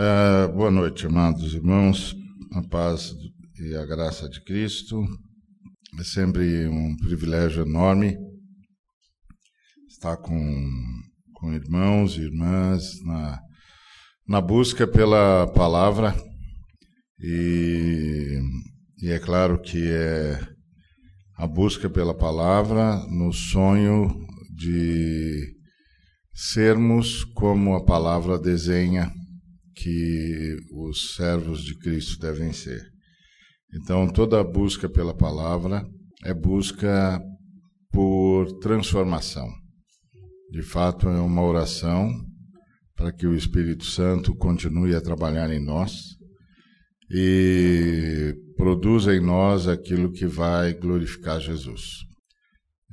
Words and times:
Uh, 0.00 0.50
boa 0.54 0.70
noite, 0.70 1.04
amados 1.04 1.52
irmãos, 1.52 2.16
a 2.54 2.62
paz 2.62 3.14
e 3.60 3.76
a 3.76 3.84
graça 3.84 4.30
de 4.30 4.42
Cristo. 4.42 5.04
É 5.98 6.02
sempre 6.02 6.66
um 6.66 6.96
privilégio 6.96 7.66
enorme 7.66 8.16
estar 9.86 10.16
com, 10.16 10.66
com 11.34 11.52
irmãos 11.52 12.16
e 12.16 12.22
irmãs 12.22 12.98
na, 13.04 13.42
na 14.26 14.40
busca 14.40 14.86
pela 14.86 15.46
palavra. 15.48 16.16
E, 17.22 18.40
e 19.02 19.10
é 19.10 19.18
claro 19.18 19.60
que 19.60 19.86
é 19.86 20.40
a 21.36 21.46
busca 21.46 21.90
pela 21.90 22.16
palavra 22.16 22.96
no 23.10 23.34
sonho 23.34 24.26
de 24.56 25.54
sermos 26.32 27.22
como 27.22 27.74
a 27.74 27.84
palavra 27.84 28.38
desenha 28.38 29.19
que 29.80 30.56
os 30.72 31.14
servos 31.14 31.62
de 31.62 31.76
Cristo 31.78 32.20
devem 32.20 32.52
ser. 32.52 32.82
Então, 33.74 34.06
toda 34.08 34.42
busca 34.44 34.88
pela 34.88 35.16
palavra 35.16 35.86
é 36.24 36.34
busca 36.34 37.20
por 37.90 38.58
transformação. 38.58 39.48
De 40.50 40.62
fato, 40.62 41.08
é 41.08 41.20
uma 41.20 41.42
oração 41.42 42.10
para 42.94 43.12
que 43.12 43.26
o 43.26 43.34
Espírito 43.34 43.84
Santo 43.84 44.34
continue 44.34 44.94
a 44.94 45.00
trabalhar 45.00 45.50
em 45.50 45.64
nós 45.64 46.16
e 47.10 48.34
produza 48.56 49.14
em 49.14 49.20
nós 49.20 49.66
aquilo 49.66 50.12
que 50.12 50.26
vai 50.26 50.74
glorificar 50.74 51.40
Jesus, 51.40 52.04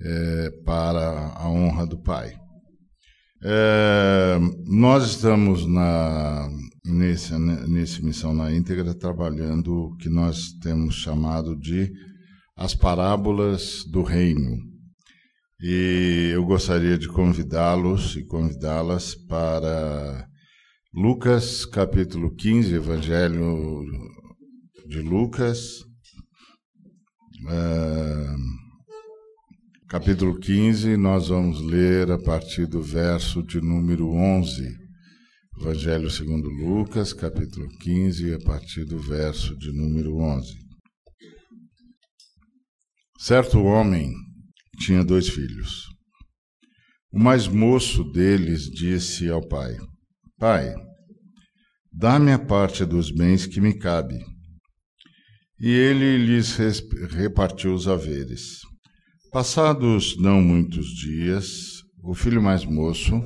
é, 0.02 0.52
para 0.63 1.34
a 1.35 1.49
honra 1.49 1.85
do 1.85 2.02
Pai. 2.02 2.46
É, 3.44 4.40
nós 4.66 5.12
estamos 5.12 5.68
na, 5.68 6.49
nesse, 6.84 7.38
nesse 7.38 8.04
Missão 8.04 8.34
na 8.34 8.52
íntegra 8.52 8.96
trabalhando 8.96 9.74
o 9.74 9.96
que 9.98 10.10
nós 10.10 10.54
temos 10.62 10.96
chamado 10.96 11.55
de 11.55 11.91
as 12.55 12.74
parábolas 12.74 13.84
do 13.85 14.02
reino. 14.02 14.57
E 15.62 16.32
eu 16.34 16.44
gostaria 16.46 16.98
de 16.98 17.07
convidá-los 17.07 18.16
e 18.16 18.26
convidá-las 18.26 19.13
para 19.13 20.27
Lucas 20.94 21.66
capítulo 21.66 22.34
15, 22.34 22.74
Evangelho 22.74 23.85
de 24.88 24.99
Lucas. 25.01 25.85
É, 27.49 28.35
capítulo 29.90 30.38
15, 30.38 30.98
nós 30.98 31.30
vamos 31.30 31.62
ler 31.62 32.12
a 32.12 32.20
partir 32.20 32.68
do 32.68 32.82
verso 32.82 33.41
de 33.41 33.62
número 33.62 34.10
11. 34.10 34.68
Evangelho 35.62 36.10
segundo 36.10 36.49
Lucas, 36.49 37.13
capítulo 37.13 37.70
15, 37.79 38.34
a 38.34 38.40
partir 38.40 38.84
do 38.84 38.99
verso 38.99 39.57
de 39.57 39.71
número 39.71 40.18
11. 40.18 40.54
Certo 43.18 43.63
homem 43.63 44.12
tinha 44.77 45.05
dois 45.05 45.29
filhos. 45.29 45.85
O 47.10 47.18
mais 47.18 47.48
moço 47.48 48.04
deles 48.12 48.63
disse 48.70 49.29
ao 49.29 49.41
pai: 49.48 49.74
Pai, 50.38 50.76
dá-me 51.94 52.34
a 52.34 52.40
parte 52.40 52.84
dos 52.84 53.10
bens 53.10 53.46
que 53.46 53.62
me 53.62 53.74
cabe. 53.74 54.20
E 55.57 55.70
ele 55.70 56.18
lhes 56.18 56.57
repartiu 57.10 57.74
os 57.74 57.88
haveres. 57.88 58.60
Passados 59.38 60.18
não 60.18 60.41
muitos 60.41 60.88
dias, 60.96 61.84
o 62.04 62.16
filho 62.16 62.41
mais 62.41 62.66
moço, 62.66 63.21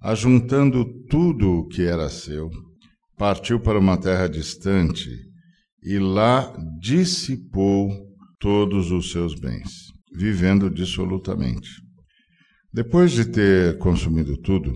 ajuntando 0.00 0.84
tudo 1.08 1.58
o 1.58 1.66
que 1.66 1.82
era 1.82 2.08
seu, 2.08 2.48
partiu 3.18 3.58
para 3.58 3.80
uma 3.80 3.96
terra 3.96 4.28
distante 4.28 5.10
e 5.82 5.98
lá 5.98 6.56
dissipou 6.80 7.90
todos 8.38 8.92
os 8.92 9.10
seus 9.10 9.34
bens, 9.34 9.88
vivendo 10.14 10.70
dissolutamente. 10.70 11.68
Depois 12.72 13.10
de 13.10 13.24
ter 13.24 13.78
consumido 13.78 14.36
tudo, 14.36 14.72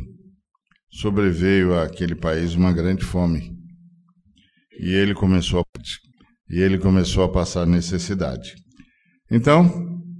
sobreveio 0.91 1.79
àquele 1.79 2.17
país 2.17 2.56
uma 2.56 2.73
grande 2.73 3.05
fome, 3.05 3.56
e 4.81 4.91
ele 4.91 5.15
começou 5.15 5.61
a, 5.61 5.65
e 6.50 6.59
ele 6.59 6.79
começou 6.79 7.23
a 7.23 7.31
passar 7.31 7.65
necessidade. 7.65 8.56
Então, 9.31 9.96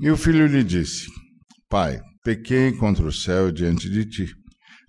E 0.00 0.10
o 0.10 0.16
filho 0.16 0.46
lhe 0.46 0.62
disse: 0.62 1.06
Pai, 1.68 2.00
pequei 2.22 2.72
contra 2.72 3.04
o 3.04 3.12
céu 3.12 3.50
diante 3.50 3.90
de 3.90 4.04
ti. 4.04 4.34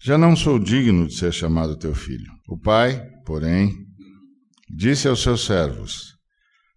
Já 0.01 0.17
não 0.17 0.35
sou 0.35 0.59
digno 0.59 1.07
de 1.07 1.15
ser 1.15 1.33
chamado 1.33 1.77
teu 1.77 1.95
filho. 1.95 2.31
O 2.47 2.57
pai, 2.57 3.01
porém, 3.25 3.73
disse 4.69 5.07
aos 5.07 5.21
seus 5.21 5.45
servos: 5.45 6.13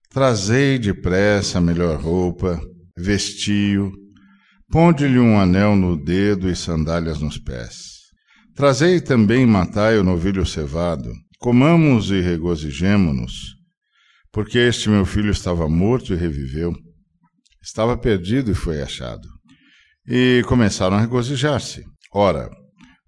Trazei 0.08 0.78
depressa 0.78 1.58
a 1.58 1.60
melhor 1.60 2.00
roupa, 2.00 2.58
vestiu, 2.96 3.92
ponde-lhe 4.70 5.18
um 5.18 5.38
anel 5.38 5.76
no 5.76 6.02
dedo 6.02 6.48
e 6.48 6.56
sandálias 6.56 7.20
nos 7.20 7.36
pés. 7.38 8.02
Trazei 8.54 9.00
também 9.00 9.46
matai 9.46 9.98
o 9.98 10.04
novilho 10.04 10.46
cevado, 10.46 11.12
comamos 11.38 12.10
e 12.10 12.20
regozijemo-nos, 12.20 13.56
porque 14.32 14.58
este 14.58 14.88
meu 14.88 15.04
filho 15.04 15.30
estava 15.30 15.68
morto 15.68 16.14
e 16.14 16.16
reviveu 16.16 16.72
Estava 17.62 17.96
perdido 17.96 18.50
e 18.50 18.54
foi 18.54 18.82
achado. 18.82 19.28
E 20.06 20.42
começaram 20.46 20.96
a 20.96 21.00
regozijar-se. 21.00 21.84
Ora, 22.12 22.50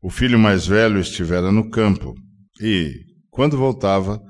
o 0.00 0.10
filho 0.10 0.38
mais 0.38 0.66
velho 0.66 1.00
estivera 1.00 1.50
no 1.50 1.68
campo 1.70 2.14
e, 2.60 2.92
quando 3.30 3.56
voltava, 3.56 4.20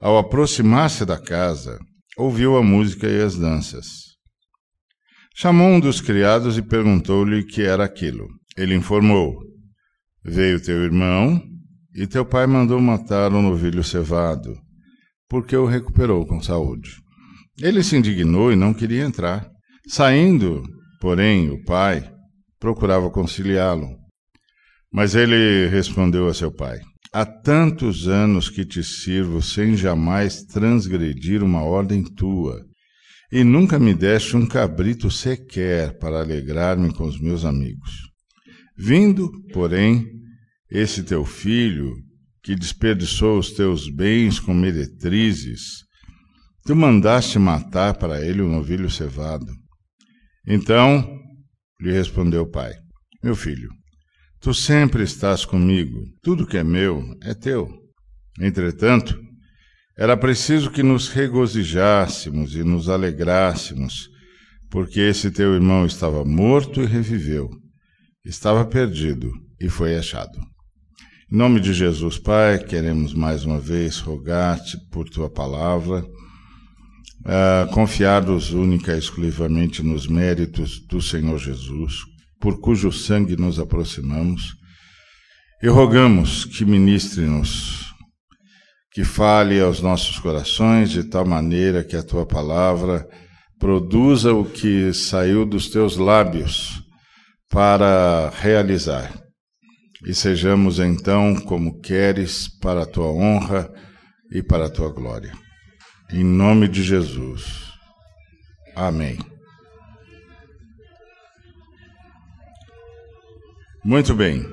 ao 0.00 0.18
aproximar-se 0.18 1.06
da 1.06 1.18
casa, 1.18 1.78
ouviu 2.16 2.56
a 2.56 2.62
música 2.62 3.08
e 3.08 3.22
as 3.22 3.36
danças. 3.36 3.86
Chamou 5.34 5.68
um 5.68 5.80
dos 5.80 6.00
criados 6.00 6.58
e 6.58 6.62
perguntou-lhe 6.62 7.40
o 7.40 7.46
que 7.46 7.62
era 7.62 7.84
aquilo. 7.84 8.28
Ele 8.56 8.74
informou: 8.74 9.34
Veio 10.22 10.60
teu 10.60 10.82
irmão 10.84 11.42
e 11.94 12.06
teu 12.06 12.24
pai 12.24 12.46
mandou 12.46 12.80
matar 12.80 13.32
um 13.32 13.40
novilho 13.40 13.82
cevado, 13.82 14.54
porque 15.28 15.56
o 15.56 15.64
recuperou 15.64 16.26
com 16.26 16.42
saúde. 16.42 16.90
Ele 17.60 17.82
se 17.82 17.96
indignou 17.96 18.52
e 18.52 18.56
não 18.56 18.74
queria 18.74 19.04
entrar. 19.04 19.48
Saindo, 19.86 20.62
porém, 21.00 21.50
o 21.50 21.62
pai 21.64 22.10
procurava 22.58 23.10
conciliá-lo. 23.10 23.88
Mas 24.90 25.14
ele 25.14 25.68
respondeu 25.68 26.26
a 26.26 26.34
seu 26.34 26.50
pai: 26.50 26.80
Há 27.12 27.26
tantos 27.26 28.08
anos 28.08 28.48
que 28.48 28.64
te 28.64 28.82
sirvo 28.82 29.42
sem 29.42 29.76
jamais 29.76 30.42
transgredir 30.44 31.42
uma 31.42 31.62
ordem 31.62 32.02
tua, 32.02 32.64
e 33.30 33.44
nunca 33.44 33.78
me 33.78 33.92
deste 33.92 34.36
um 34.36 34.46
cabrito 34.46 35.10
sequer 35.10 35.98
para 35.98 36.20
alegrar-me 36.20 36.92
com 36.92 37.04
os 37.04 37.20
meus 37.20 37.44
amigos. 37.44 37.90
Vindo, 38.76 39.30
porém, 39.52 40.06
esse 40.70 41.02
teu 41.02 41.24
filho, 41.24 41.92
que 42.42 42.54
desperdiçou 42.54 43.38
os 43.38 43.52
teus 43.52 43.88
bens 43.88 44.40
com 44.40 44.54
meretrizes, 44.54 45.84
tu 46.64 46.74
mandaste 46.74 47.38
matar 47.38 47.94
para 47.94 48.24
ele 48.24 48.40
um 48.40 48.50
novilho 48.50 48.90
cevado. 48.90 49.46
Então 50.46 51.20
lhe 51.80 51.92
respondeu 51.92 52.42
o 52.42 52.50
pai: 52.50 52.72
Meu 53.22 53.34
filho, 53.34 53.70
tu 54.40 54.52
sempre 54.52 55.02
estás 55.02 55.44
comigo, 55.44 56.02
tudo 56.22 56.46
que 56.46 56.58
é 56.58 56.64
meu 56.64 57.02
é 57.22 57.34
teu. 57.34 57.68
Entretanto, 58.40 59.18
era 59.96 60.16
preciso 60.16 60.70
que 60.70 60.82
nos 60.82 61.08
regozijássemos 61.08 62.54
e 62.56 62.64
nos 62.64 62.88
alegrássemos, 62.88 64.08
porque 64.68 65.00
esse 65.00 65.30
teu 65.30 65.54
irmão 65.54 65.86
estava 65.86 66.24
morto 66.24 66.82
e 66.82 66.86
reviveu, 66.86 67.48
estava 68.24 68.64
perdido 68.64 69.30
e 69.60 69.68
foi 69.68 69.96
achado. 69.96 70.36
Em 71.32 71.36
nome 71.36 71.60
de 71.60 71.72
Jesus, 71.72 72.18
Pai, 72.18 72.58
queremos 72.58 73.14
mais 73.14 73.44
uma 73.44 73.58
vez 73.58 73.98
rogar-te 73.98 74.76
por 74.90 75.08
tua 75.08 75.30
palavra, 75.30 76.04
uh, 77.24 77.70
confiados 77.72 78.52
única 78.52 78.94
e 78.94 78.98
exclusivamente 78.98 79.82
nos 79.82 80.06
méritos 80.06 80.80
do 80.86 81.00
Senhor 81.00 81.38
Jesus, 81.38 81.94
por 82.40 82.60
cujo 82.60 82.92
sangue 82.92 83.36
nos 83.36 83.58
aproximamos, 83.58 84.54
e 85.62 85.68
rogamos 85.68 86.44
que 86.44 86.64
ministre-nos 86.64 87.84
que 88.92 89.02
fale 89.02 89.60
aos 89.60 89.80
nossos 89.80 90.20
corações 90.20 90.90
de 90.90 91.02
tal 91.02 91.26
maneira 91.26 91.82
que 91.82 91.96
a 91.96 92.02
tua 92.02 92.24
palavra 92.24 93.08
produza 93.58 94.32
o 94.32 94.44
que 94.44 94.92
saiu 94.92 95.44
dos 95.44 95.68
teus 95.68 95.96
lábios 95.96 96.80
para 97.48 98.30
realizar. 98.30 99.12
E 100.06 100.14
sejamos 100.14 100.78
então 100.78 101.34
como 101.34 101.80
queres 101.80 102.46
para 102.60 102.82
a 102.82 102.86
tua 102.86 103.06
honra 103.06 103.68
e 104.30 104.42
para 104.42 104.66
a 104.66 104.70
tua 104.70 104.92
glória. 104.92 105.43
Em 106.12 106.22
nome 106.22 106.68
de 106.68 106.82
Jesus. 106.82 107.72
Amém. 108.76 109.18
Muito 113.84 114.14
bem. 114.14 114.46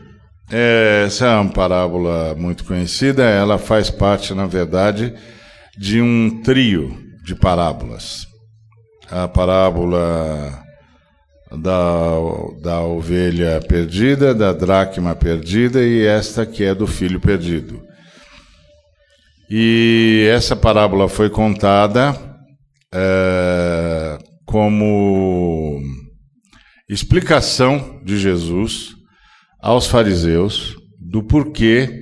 Essa 0.50 1.28
é 1.28 1.36
uma 1.38 1.50
parábola 1.50 2.36
muito 2.36 2.66
conhecida, 2.66 3.24
ela 3.24 3.58
faz 3.58 3.90
parte, 3.90 4.34
na 4.34 4.46
verdade, 4.46 5.14
de 5.78 6.02
um 6.02 6.42
trio 6.42 6.98
de 7.24 7.34
parábolas. 7.34 8.28
A 9.10 9.28
parábola 9.28 10.62
da, 11.58 12.18
da 12.62 12.82
ovelha 12.82 13.62
perdida, 13.68 14.34
da 14.34 14.52
dracma 14.52 15.16
perdida 15.16 15.82
e 15.82 16.06
esta 16.06 16.46
que 16.46 16.64
é 16.64 16.76
do 16.76 16.88
filho 16.88 17.20
perdido. 17.20 17.82
E 19.54 20.30
essa 20.32 20.56
parábola 20.56 21.10
foi 21.10 21.30
contada 21.30 22.16
é, 22.96 24.18
como 24.46 25.82
explicação 26.88 28.02
de 28.06 28.18
Jesus 28.18 28.96
aos 29.60 29.88
fariseus 29.88 30.74
do 30.98 31.22
porquê 31.22 32.02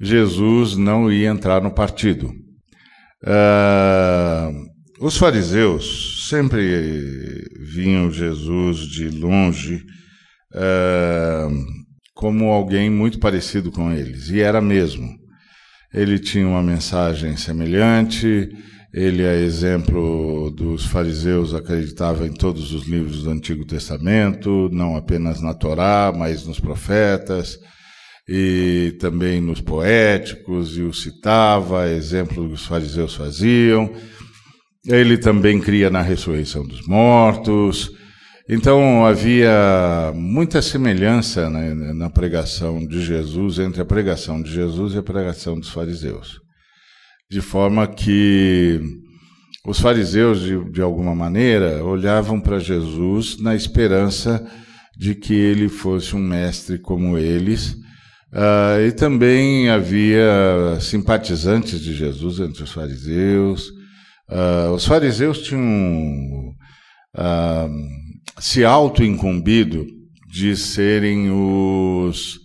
Jesus 0.00 0.74
não 0.74 1.12
ia 1.12 1.28
entrar 1.28 1.62
no 1.62 1.74
partido. 1.74 2.32
Uh, 3.22 4.66
os 4.98 5.18
fariseus 5.18 6.26
sempre 6.30 7.44
vinham 7.60 8.10
Jesus 8.10 8.78
de 8.78 9.10
longe 9.10 9.84
uh, 10.54 11.54
como 12.14 12.50
alguém 12.50 12.88
muito 12.88 13.20
parecido 13.20 13.70
com 13.70 13.92
eles, 13.92 14.30
e 14.30 14.40
era 14.40 14.62
mesmo. 14.62 15.21
Ele 15.92 16.18
tinha 16.18 16.46
uma 16.46 16.62
mensagem 16.62 17.36
semelhante, 17.36 18.48
ele 18.94 19.22
é 19.22 19.40
exemplo 19.40 20.50
dos 20.50 20.86
fariseus, 20.86 21.54
acreditava 21.54 22.26
em 22.26 22.32
todos 22.32 22.72
os 22.72 22.86
livros 22.86 23.22
do 23.22 23.30
Antigo 23.30 23.64
Testamento, 23.64 24.68
não 24.72 24.96
apenas 24.96 25.40
na 25.40 25.54
Torá, 25.54 26.12
mas 26.16 26.46
nos 26.46 26.60
profetas 26.60 27.58
e 28.28 28.96
também 29.00 29.40
nos 29.40 29.60
poéticos, 29.60 30.76
e 30.76 30.82
o 30.82 30.92
citava, 30.92 31.88
exemplo 31.88 32.48
que 32.48 32.54
os 32.54 32.66
fariseus 32.66 33.14
faziam. 33.14 33.92
Ele 34.86 35.18
também 35.18 35.60
cria 35.60 35.90
na 35.90 36.02
ressurreição 36.02 36.66
dos 36.66 36.86
mortos. 36.86 37.90
Então 38.54 39.06
havia 39.06 40.12
muita 40.14 40.60
semelhança 40.60 41.48
na, 41.48 41.74
na 41.94 42.10
pregação 42.10 42.86
de 42.86 43.00
Jesus 43.00 43.58
entre 43.58 43.80
a 43.80 43.84
pregação 43.84 44.42
de 44.42 44.52
Jesus 44.52 44.94
e 44.94 44.98
a 44.98 45.02
pregação 45.02 45.58
dos 45.58 45.70
fariseus 45.70 46.42
de 47.32 47.40
forma 47.40 47.86
que 47.86 48.78
os 49.66 49.80
fariseus, 49.80 50.42
de, 50.42 50.70
de 50.70 50.82
alguma 50.82 51.14
maneira, 51.14 51.82
olhavam 51.82 52.38
para 52.38 52.58
Jesus 52.58 53.40
na 53.40 53.54
esperança 53.54 54.46
de 54.98 55.14
que 55.14 55.32
ele 55.32 55.66
fosse 55.66 56.14
um 56.14 56.18
mestre 56.18 56.78
como 56.78 57.16
eles. 57.16 57.72
Uh, 58.30 58.86
e 58.86 58.92
também 58.92 59.70
havia 59.70 60.78
simpatizantes 60.78 61.80
de 61.80 61.94
Jesus 61.94 62.38
entre 62.38 62.64
os 62.64 62.70
fariseus. 62.70 63.70
Uh, 64.28 64.74
os 64.74 64.84
fariseus 64.84 65.40
tinham 65.40 66.54
uh, 67.16 67.70
se 68.38 68.64
auto-incumbido 68.64 69.86
de 70.30 70.56
serem 70.56 71.30
os 71.30 72.40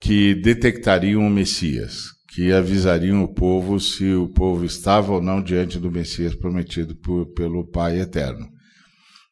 que 0.00 0.34
detectariam 0.34 1.26
o 1.26 1.30
Messias 1.30 2.20
que 2.30 2.52
avisariam 2.52 3.24
o 3.24 3.34
povo 3.34 3.80
se 3.80 4.12
o 4.12 4.28
povo 4.28 4.64
estava 4.64 5.12
ou 5.12 5.20
não 5.20 5.42
diante 5.42 5.78
do 5.78 5.90
Messias 5.90 6.34
prometido 6.34 6.94
por, 6.94 7.26
pelo 7.34 7.68
Pai 7.68 8.00
Eterno. 8.00 8.48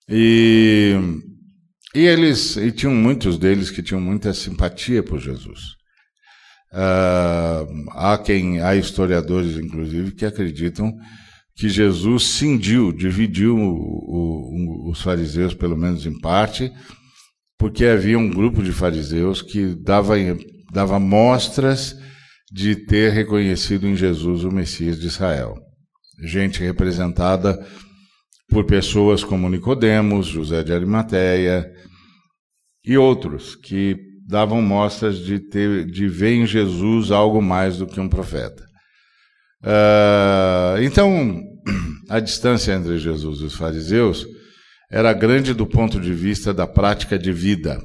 E, 0.08 0.96
e 1.94 2.00
eles, 2.00 2.56
e 2.56 2.72
tinham 2.72 2.94
muitos 2.94 3.38
deles 3.38 3.70
que 3.70 3.82
tinham 3.82 4.00
muita 4.00 4.34
simpatia 4.34 5.00
por 5.00 5.20
Jesus. 5.20 5.76
Uh, 6.72 7.90
há 7.92 8.18
quem, 8.18 8.60
há 8.60 8.74
historiadores, 8.74 9.56
inclusive, 9.56 10.12
que 10.12 10.26
acreditam 10.26 10.92
que 11.58 11.68
Jesus 11.68 12.22
cindiu, 12.22 12.92
dividiu 12.92 13.56
o, 13.58 14.86
o, 14.86 14.90
os 14.90 15.02
fariseus, 15.02 15.54
pelo 15.54 15.76
menos 15.76 16.06
em 16.06 16.16
parte, 16.20 16.72
porque 17.58 17.84
havia 17.84 18.16
um 18.16 18.30
grupo 18.30 18.62
de 18.62 18.70
fariseus 18.70 19.42
que 19.42 19.74
dava, 19.74 20.14
dava 20.72 21.00
mostras 21.00 21.96
de 22.52 22.76
ter 22.76 23.12
reconhecido 23.12 23.88
em 23.88 23.96
Jesus 23.96 24.44
o 24.44 24.52
Messias 24.52 25.00
de 25.00 25.08
Israel. 25.08 25.56
Gente 26.22 26.60
representada 26.60 27.58
por 28.48 28.64
pessoas 28.64 29.24
como 29.24 29.50
Nicodemos, 29.50 30.28
José 30.28 30.62
de 30.62 30.72
Arimateia 30.72 31.68
e 32.84 32.96
outros 32.96 33.56
que 33.56 33.96
davam 34.28 34.62
mostras 34.62 35.18
de, 35.18 35.40
ter, 35.40 35.86
de 35.86 36.06
ver 36.06 36.34
em 36.34 36.46
Jesus 36.46 37.10
algo 37.10 37.42
mais 37.42 37.78
do 37.78 37.86
que 37.86 37.98
um 37.98 38.08
profeta. 38.08 38.67
Uh, 39.62 40.80
então, 40.82 41.42
a 42.08 42.20
distância 42.20 42.72
entre 42.72 42.98
Jesus 42.98 43.40
e 43.40 43.44
os 43.44 43.54
fariseus 43.54 44.26
era 44.90 45.12
grande 45.12 45.52
do 45.52 45.66
ponto 45.66 46.00
de 46.00 46.12
vista 46.12 46.54
da 46.54 46.66
prática 46.66 47.18
de 47.18 47.32
vida. 47.32 47.78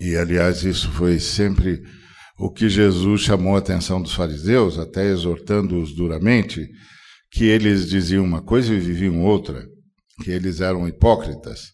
E, 0.00 0.16
aliás, 0.16 0.62
isso 0.62 0.90
foi 0.92 1.18
sempre 1.18 1.82
o 2.38 2.50
que 2.50 2.68
Jesus 2.68 3.22
chamou 3.22 3.56
a 3.56 3.58
atenção 3.58 4.00
dos 4.00 4.14
fariseus, 4.14 4.78
até 4.78 5.06
exortando-os 5.06 5.94
duramente, 5.94 6.66
que 7.30 7.44
eles 7.44 7.88
diziam 7.88 8.24
uma 8.24 8.42
coisa 8.42 8.72
e 8.72 8.78
viviam 8.78 9.22
outra, 9.22 9.66
que 10.22 10.30
eles 10.30 10.60
eram 10.60 10.86
hipócritas. 10.86 11.72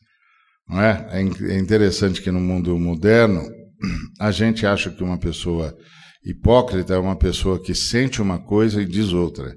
Não 0.68 0.80
é? 0.80 1.06
é, 1.10 1.52
é 1.52 1.58
interessante 1.58 2.22
que 2.22 2.30
no 2.30 2.40
mundo 2.40 2.78
moderno 2.78 3.42
a 4.20 4.30
gente 4.30 4.66
acha 4.66 4.90
que 4.90 5.02
uma 5.02 5.18
pessoa 5.18 5.76
hipócrita 6.24 6.94
é 6.94 6.98
uma 6.98 7.16
pessoa 7.16 7.60
que 7.60 7.74
sente 7.74 8.22
uma 8.22 8.38
coisa 8.38 8.82
e 8.82 8.86
diz 8.86 9.12
outra. 9.12 9.54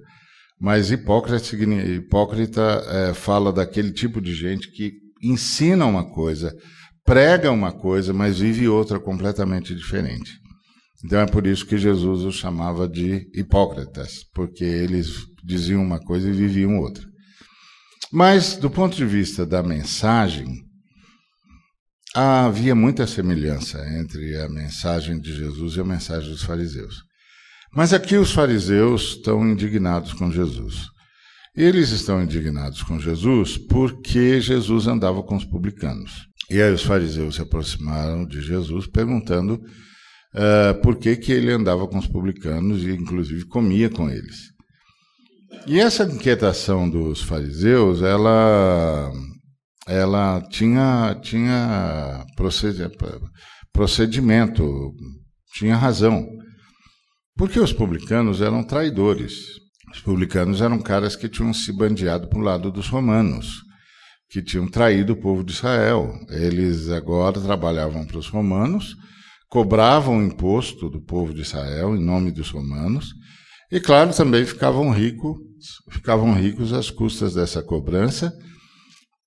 Mas 0.60 0.92
hipócrita, 0.92 1.56
hipócrita 1.56 2.62
é, 2.88 3.14
fala 3.14 3.52
daquele 3.52 3.92
tipo 3.92 4.22
de 4.22 4.34
gente 4.34 4.72
que 4.72 4.94
ensina 5.22 5.86
uma 5.86 6.10
coisa, 6.10 6.56
prega 7.04 7.52
uma 7.52 7.72
coisa, 7.72 8.14
mas 8.14 8.40
vive 8.40 8.68
outra 8.68 9.00
completamente 9.00 9.76
diferente. 9.76 10.32
Então 11.04 11.20
é 11.20 11.26
por 11.26 11.46
isso 11.46 11.66
que 11.66 11.78
Jesus 11.78 12.24
os 12.24 12.36
chamava 12.36 12.88
de 12.88 13.28
hipócritas, 13.36 14.24
porque 14.34 14.64
eles 14.64 15.26
diziam 15.44 15.84
uma 15.84 16.00
coisa 16.00 16.30
e 16.30 16.34
viviam 16.34 16.80
outra. 16.80 17.04
Mas, 18.12 18.56
do 18.56 18.70
ponto 18.70 18.96
de 18.96 19.06
vista 19.06 19.46
da 19.46 19.62
mensagem, 19.62 20.64
havia 22.16 22.74
muita 22.74 23.06
semelhança 23.06 23.86
entre 24.00 24.38
a 24.42 24.48
mensagem 24.48 25.20
de 25.20 25.36
Jesus 25.36 25.76
e 25.76 25.82
a 25.82 25.84
mensagem 25.84 26.30
dos 26.30 26.44
fariseus. 26.44 27.04
Mas 27.74 27.92
aqui 27.92 28.16
os 28.16 28.32
fariseus 28.32 29.18
estão 29.18 29.46
indignados 29.46 30.14
com 30.14 30.32
Jesus. 30.32 30.88
Eles 31.54 31.90
estão 31.90 32.24
indignados 32.24 32.82
com 32.84 33.00
Jesus 33.00 33.58
porque 33.58 34.40
Jesus 34.40 34.88
andava 34.88 35.22
com 35.24 35.36
os 35.36 35.44
publicanos. 35.44 36.28
E 36.50 36.62
aí 36.62 36.72
os 36.74 36.84
fariseus 36.84 37.36
se 37.36 37.42
aproximaram 37.42 38.26
de 38.26 38.42
Jesus 38.42 38.88
perguntando 38.88 39.56
uh, 39.56 40.82
por 40.82 40.98
que, 40.98 41.16
que 41.18 41.32
ele 41.32 41.52
andava 41.52 41.88
com 41.88 41.98
os 41.98 42.08
publicanos 42.08 42.84
e, 42.84 42.92
inclusive, 42.92 43.46
comia 43.46 43.90
com 43.90 44.10
eles. 44.10 44.54
E 45.68 45.80
essa 45.80 46.04
inquietação 46.04 46.90
dos 46.90 47.22
fariseus, 47.22 48.02
ela, 48.02 49.12
ela 49.88 50.42
tinha, 50.50 51.16
tinha 51.22 52.26
procedimento, 53.72 54.94
tinha 55.54 55.76
razão. 55.76 56.26
Porque 57.38 57.60
os 57.60 57.74
publicanos 57.74 58.42
eram 58.42 58.64
traidores. 58.64 59.34
Os 59.94 60.02
publicanos 60.02 60.62
eram 60.62 60.82
caras 60.82 61.16
que 61.16 61.30
tinham 61.30 61.54
se 61.54 61.72
bandeado 61.72 62.28
para 62.28 62.40
o 62.40 62.42
lado 62.42 62.72
dos 62.72 62.90
romanos, 62.90 63.62
que 64.30 64.42
tinham 64.42 64.68
traído 64.68 65.14
o 65.14 65.20
povo 65.20 65.44
de 65.44 65.54
Israel. 65.54 66.14
Eles 66.30 66.90
agora 66.90 67.40
trabalhavam 67.40 68.06
para 68.06 68.18
os 68.18 68.28
romanos, 68.28 68.96
cobravam 69.48 70.24
imposto 70.24 70.90
do 70.90 71.02
povo 71.02 71.34
de 71.34 71.42
Israel 71.42 71.96
em 71.96 72.04
nome 72.04 72.32
dos 72.32 72.50
romanos, 72.50 73.14
e 73.72 73.80
claro, 73.80 74.14
também 74.14 74.46
ficavam 74.46 74.90
ricos, 74.92 75.38
ficavam 75.90 76.34
ricos 76.34 76.72
às 76.72 76.90
custas 76.90 77.34
dessa 77.34 77.64
cobrança, 77.64 78.34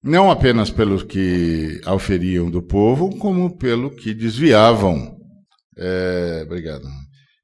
não 0.09 0.31
apenas 0.31 0.71
pelo 0.71 1.05
que 1.07 1.81
auferiam 1.85 2.51
do 2.51 2.63
povo, 2.63 3.17
como 3.19 3.57
pelo 3.57 3.91
que 3.91 4.15
desviavam. 4.15 5.17
É, 5.77 6.43
obrigado 6.45 6.89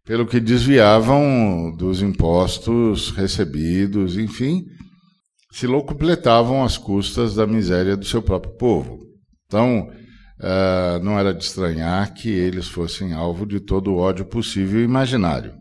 pelo 0.05 0.27
que 0.27 0.39
desviavam 0.39 1.75
dos 1.77 2.03
impostos 2.03 3.11
recebidos, 3.11 4.19
enfim, 4.19 4.65
se 5.51 5.67
locupletavam 5.67 6.63
às 6.63 6.77
custas 6.77 7.35
da 7.35 7.47
miséria 7.47 7.97
do 7.97 8.05
seu 8.05 8.21
próprio 8.21 8.55
povo. 8.57 8.99
Então, 9.47 9.89
uh, 10.41 11.03
não 11.03 11.19
era 11.19 11.33
de 11.33 11.43
estranhar 11.43 12.13
que 12.13 12.29
eles 12.29 12.69
fossem 12.69 13.15
alvo 13.15 13.47
de 13.47 13.61
todo 13.61 13.93
o 13.93 13.97
ódio 13.97 14.27
possível 14.27 14.81
e 14.81 14.85
imaginário. 14.85 15.55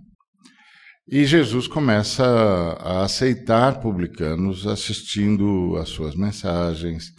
E 1.07 1.25
Jesus 1.25 1.67
começa 1.67 2.23
a 2.23 3.03
aceitar 3.03 3.81
publicanos 3.81 4.65
assistindo 4.65 5.75
às 5.77 5.89
suas 5.89 6.15
mensagens, 6.15 7.11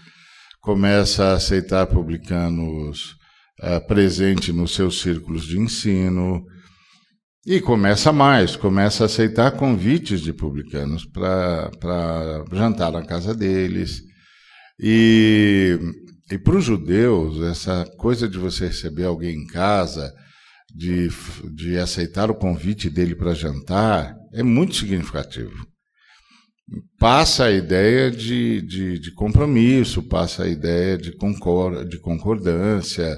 começa 0.61 1.25
a 1.25 1.33
aceitar 1.35 1.87
publicanos 1.87 3.15
uh, 3.63 3.87
presente 3.87 4.53
nos 4.53 4.75
seus 4.75 5.03
círculos 5.03 5.47
de 5.47 5.59
ensino, 5.59 6.43
e 7.47 7.61
começa 7.61 8.11
mais, 8.11 8.57
começa 8.57 9.05
a 9.05 9.07
aceitar 9.07 9.51
convites 9.51 10.23
de 10.23 10.33
publicanos 10.33 11.05
para 11.05 11.71
jantar 12.51 12.91
na 12.91 13.05
casa 13.05 13.35
deles. 13.35 14.01
E, 14.81 15.79
e 16.33 16.39
para 16.39 16.57
os 16.57 16.65
judeus, 16.65 17.43
essa 17.43 17.85
coisa 17.99 18.27
de 18.27 18.39
você 18.39 18.69
receber 18.69 19.05
alguém 19.05 19.43
em 19.43 19.47
casa, 19.47 20.11
de, 20.75 21.09
de 21.55 21.79
aceitar 21.79 22.31
o 22.31 22.35
convite 22.35 22.91
dele 22.91 23.15
para 23.15 23.33
jantar, 23.33 24.17
é 24.33 24.43
muito 24.43 24.75
significativo. 24.75 25.55
Passa 26.99 27.45
a 27.45 27.53
ideia 27.53 28.11
de, 28.11 28.61
de, 28.63 28.99
de 28.99 29.13
compromisso, 29.13 30.03
passa 30.03 30.45
a 30.45 30.49
ideia 30.49 30.99
de, 30.99 31.13
concor, 31.17 31.85
de 31.85 31.99
concordância, 32.01 33.17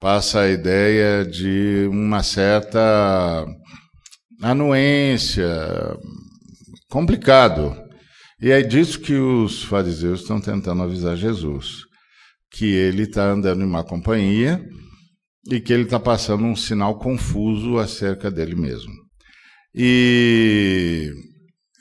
passa 0.00 0.40
a 0.40 0.48
ideia 0.48 1.24
de 1.24 1.86
uma 1.88 2.22
certa 2.22 3.46
anuência, 4.42 5.46
complicado. 6.90 7.76
E 8.40 8.50
é 8.50 8.62
disso 8.62 9.00
que 9.00 9.14
os 9.14 9.62
fariseus 9.62 10.22
estão 10.22 10.40
tentando 10.40 10.82
avisar 10.82 11.16
Jesus, 11.16 11.82
que 12.50 12.66
ele 12.66 13.02
está 13.02 13.30
andando 13.30 13.62
em 13.62 13.68
má 13.68 13.84
companhia 13.84 14.64
e 15.46 15.60
que 15.60 15.72
ele 15.72 15.84
está 15.84 16.00
passando 16.00 16.44
um 16.44 16.56
sinal 16.56 16.98
confuso 16.98 17.78
acerca 17.78 18.30
dele 18.30 18.54
mesmo. 18.54 18.92
E, 19.74 21.10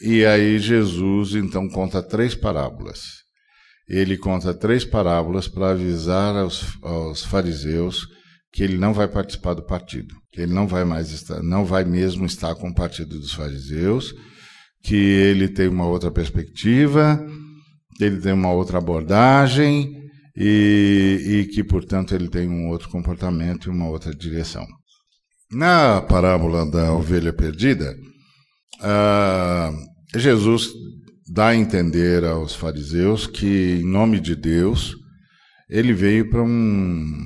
e 0.01 0.25
aí 0.25 0.59
Jesus 0.59 1.35
então 1.35 1.67
conta 1.69 2.03
três 2.03 2.35
parábolas 2.35 3.27
ele 3.87 4.17
conta 4.17 4.53
três 4.53 4.83
parábolas 4.83 5.47
para 5.47 5.71
avisar 5.71 6.35
aos, 6.35 6.77
aos, 6.83 7.23
fariseus 7.23 8.05
que 8.51 8.63
ele 8.63 8.77
não 8.77 8.93
vai 8.93 9.07
participar 9.07 9.53
do 9.53 9.63
partido, 9.63 10.13
que 10.31 10.41
ele 10.41 10.53
não 10.53 10.67
vai 10.67 10.83
mais 10.83 11.11
estar, 11.11 11.41
não 11.41 11.63
vai 11.63 11.85
mesmo 11.85 12.25
estar 12.25 12.53
com 12.55 12.69
o 12.69 12.75
partido 12.75 13.17
dos 13.17 13.33
fariseus, 13.33 14.13
que 14.83 14.95
ele 14.95 15.47
tem 15.47 15.67
uma 15.67 15.85
outra 15.85 16.11
perspectiva, 16.11 17.23
que 17.95 18.03
ele 18.03 18.19
tem 18.19 18.33
uma 18.33 18.51
outra 18.51 18.77
abordagem 18.77 20.06
e, 20.39 21.20
e 21.25 21.46
que, 21.48 21.63
portanto, 21.63 22.13
ele 22.13 22.29
tem 22.29 22.48
um 22.48 22.67
outro 22.67 22.89
comportamento 22.89 23.67
e 23.67 23.72
uma 23.72 23.89
outra 23.89 24.13
direção. 24.13 24.63
Na 25.51 26.00
parábola 26.01 26.70
da 26.70 26.94
ovelha 26.94 27.34
perdida, 27.34 27.96
uh, 28.82 30.20
Jesus 30.20 30.70
dá 31.27 31.48
a 31.48 31.56
entender 31.56 32.24
aos 32.24 32.53
fariseus 32.53 33.25
que, 33.25 33.79
em 33.82 33.89
nome 33.89 34.20
de 34.20 34.36
Deus, 34.36 34.96
ele 35.67 35.91
veio 35.91 36.29
para 36.29 36.44
um, 36.44 37.24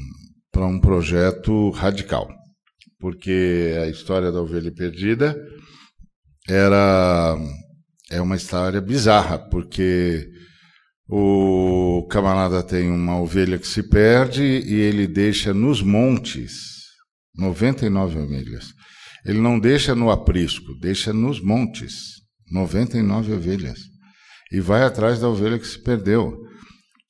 um 0.56 0.80
projeto 0.80 1.70
radical. 1.72 2.30
Porque 2.98 3.75
a 3.82 3.88
história 3.88 4.32
da 4.32 4.41
ovelha 4.41 4.72
perdida 4.72 5.36
era 6.48 7.38
é 8.10 8.22
uma 8.22 8.36
história 8.36 8.80
bizarra, 8.80 9.38
porque 9.38 10.30
o 11.13 12.08
camarada 12.10 12.63
tem 12.63 12.89
uma 12.89 13.20
ovelha 13.20 13.58
que 13.58 13.68
se 13.68 13.84
perde 13.84 14.44
e 14.44 14.75
ele 14.75 15.06
deixa 15.06 15.53
nos 15.53 15.82
montes 15.82 16.53
99 17.38 18.18
ovelhas. 18.18 18.68
Ele 19.25 19.39
não 19.39 19.60
deixa 19.60 19.94
no 19.94 20.10
aprisco, 20.10 20.74
deixa 20.80 21.12
nos 21.12 21.41
montes 21.41 22.22
99 22.50 23.34
ovelhas 23.34 23.80
e 24.53 24.62
vai 24.62 24.84
atrás 24.84 25.20
da 25.20 25.27
ovelha 25.27 25.60
que 25.60 25.68
se 25.68 25.84
perdeu. 25.84 26.34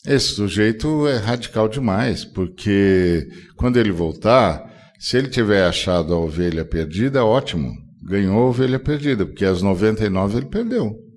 Esse 0.04 0.30
sujeito 0.30 1.08
é 1.08 1.18
radical 1.18 1.70
demais, 1.70 2.26
porque 2.26 3.28
quando 3.56 3.78
ele 3.78 3.92
voltar, 3.92 4.64
se 5.00 5.16
ele 5.16 5.28
tiver 5.28 5.64
achado 5.64 6.12
a 6.12 6.18
ovelha 6.18 6.66
perdida, 6.66 7.24
ótimo, 7.24 7.72
ganhou 8.04 8.40
a 8.40 8.50
ovelha 8.50 8.80
perdida, 8.80 9.28
porque 9.28 9.46
as 9.46 9.62
99 9.62 10.38
ele 10.38 10.48
perdeu. 10.48 11.11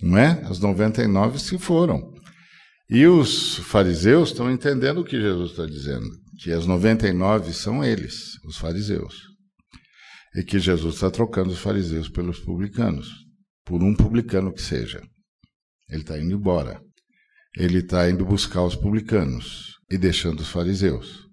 Não 0.00 0.18
é? 0.18 0.42
As 0.44 0.58
99 0.58 1.38
se 1.38 1.58
foram. 1.58 2.12
E 2.88 3.06
os 3.06 3.56
fariseus 3.56 4.30
estão 4.30 4.50
entendendo 4.50 5.00
o 5.00 5.04
que 5.04 5.20
Jesus 5.20 5.50
está 5.50 5.66
dizendo, 5.66 6.08
que 6.38 6.52
as 6.52 6.66
99 6.66 7.52
são 7.52 7.84
eles, 7.84 8.38
os 8.44 8.56
fariseus. 8.56 9.22
E 10.36 10.42
que 10.42 10.58
Jesus 10.58 10.94
está 10.94 11.10
trocando 11.10 11.50
os 11.50 11.58
fariseus 11.58 12.08
pelos 12.08 12.38
publicanos 12.38 13.26
por 13.66 13.82
um 13.82 13.94
publicano 13.94 14.52
que 14.52 14.62
seja. 14.62 15.02
Ele 15.90 16.02
está 16.02 16.16
indo 16.18 16.34
embora. 16.34 16.80
Ele 17.56 17.78
está 17.78 18.08
indo 18.08 18.24
buscar 18.24 18.62
os 18.62 18.76
publicanos 18.76 19.74
e 19.90 19.98
deixando 19.98 20.40
os 20.40 20.48
fariseus. 20.48 21.26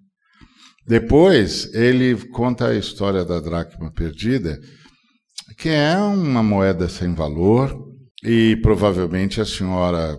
Depois, 0.86 1.72
ele 1.72 2.16
conta 2.28 2.68
a 2.68 2.76
história 2.76 3.24
da 3.24 3.40
dracma 3.40 3.92
perdida, 3.92 4.58
que 5.56 5.68
é 5.68 5.96
uma 5.96 6.42
moeda 6.42 6.88
sem 6.88 7.14
valor, 7.14 7.74
e 8.24 8.56
provavelmente 8.56 9.40
a 9.40 9.44
senhora 9.44 10.18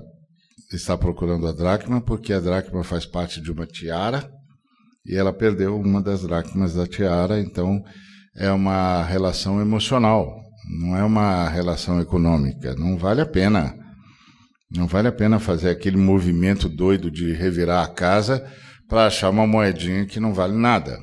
está 0.72 0.98
procurando 0.98 1.48
a 1.48 1.52
dracma 1.52 2.02
porque 2.02 2.32
a 2.32 2.40
dracma 2.40 2.84
faz 2.84 3.06
parte 3.06 3.42
de 3.42 3.52
uma 3.52 3.66
tiara 3.66 4.30
e 5.06 5.16
ela 5.16 5.34
perdeu 5.34 5.80
uma 5.80 6.02
das 6.02 6.22
dracmas 6.22 6.74
da 6.74 6.88
tiara, 6.88 7.40
então 7.40 7.84
é 8.36 8.52
uma 8.52 9.04
relação 9.04 9.62
emocional 9.62 10.46
não 10.70 10.98
é 10.98 11.04
uma 11.04 11.48
relação 11.48 12.02
econômica. 12.02 12.76
Não 12.76 12.98
vale 12.98 13.22
a 13.22 13.26
pena. 13.26 13.76
Não 14.72 14.88
vale 14.88 15.08
a 15.08 15.12
pena 15.12 15.40
fazer 15.40 15.70
aquele 15.70 15.98
movimento 15.98 16.68
doido 16.68 17.12
de 17.12 17.32
revirar 17.34 17.84
a 17.84 17.88
casa 17.88 18.46
para 18.88 19.06
achar 19.06 19.30
uma 19.30 19.48
moedinha 19.48 20.06
que 20.06 20.20
não 20.20 20.34
vale 20.34 20.54
nada. 20.54 20.98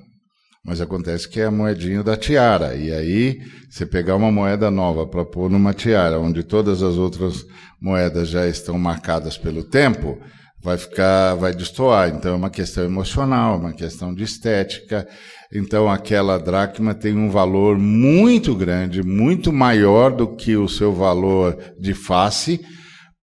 Mas 0.64 0.80
acontece 0.80 1.28
que 1.28 1.40
é 1.40 1.46
a 1.46 1.50
moedinha 1.50 2.02
da 2.02 2.16
tiara. 2.16 2.74
E 2.74 2.92
aí, 2.92 3.40
você 3.68 3.84
pegar 3.84 4.14
uma 4.14 4.30
moeda 4.30 4.70
nova 4.70 5.06
para 5.06 5.24
pôr 5.24 5.50
numa 5.50 5.74
tiara, 5.74 6.20
onde 6.20 6.42
todas 6.42 6.82
as 6.82 6.96
outras 6.96 7.44
moedas 7.80 8.28
já 8.28 8.46
estão 8.46 8.78
marcadas 8.78 9.36
pelo 9.36 9.64
tempo, 9.64 10.18
vai 10.62 10.78
ficar, 10.78 11.34
vai 11.34 11.52
destoar. 11.52 12.08
Então 12.08 12.32
é 12.32 12.36
uma 12.36 12.50
questão 12.50 12.84
emocional, 12.84 13.58
uma 13.58 13.72
questão 13.72 14.14
de 14.14 14.22
estética. 14.22 15.06
Então 15.52 15.90
aquela 15.90 16.38
dracma 16.38 16.94
tem 16.94 17.16
um 17.16 17.28
valor 17.28 17.76
muito 17.76 18.54
grande, 18.54 19.02
muito 19.02 19.52
maior 19.52 20.12
do 20.12 20.36
que 20.36 20.56
o 20.56 20.68
seu 20.68 20.92
valor 20.92 21.58
de 21.78 21.92
face, 21.92 22.60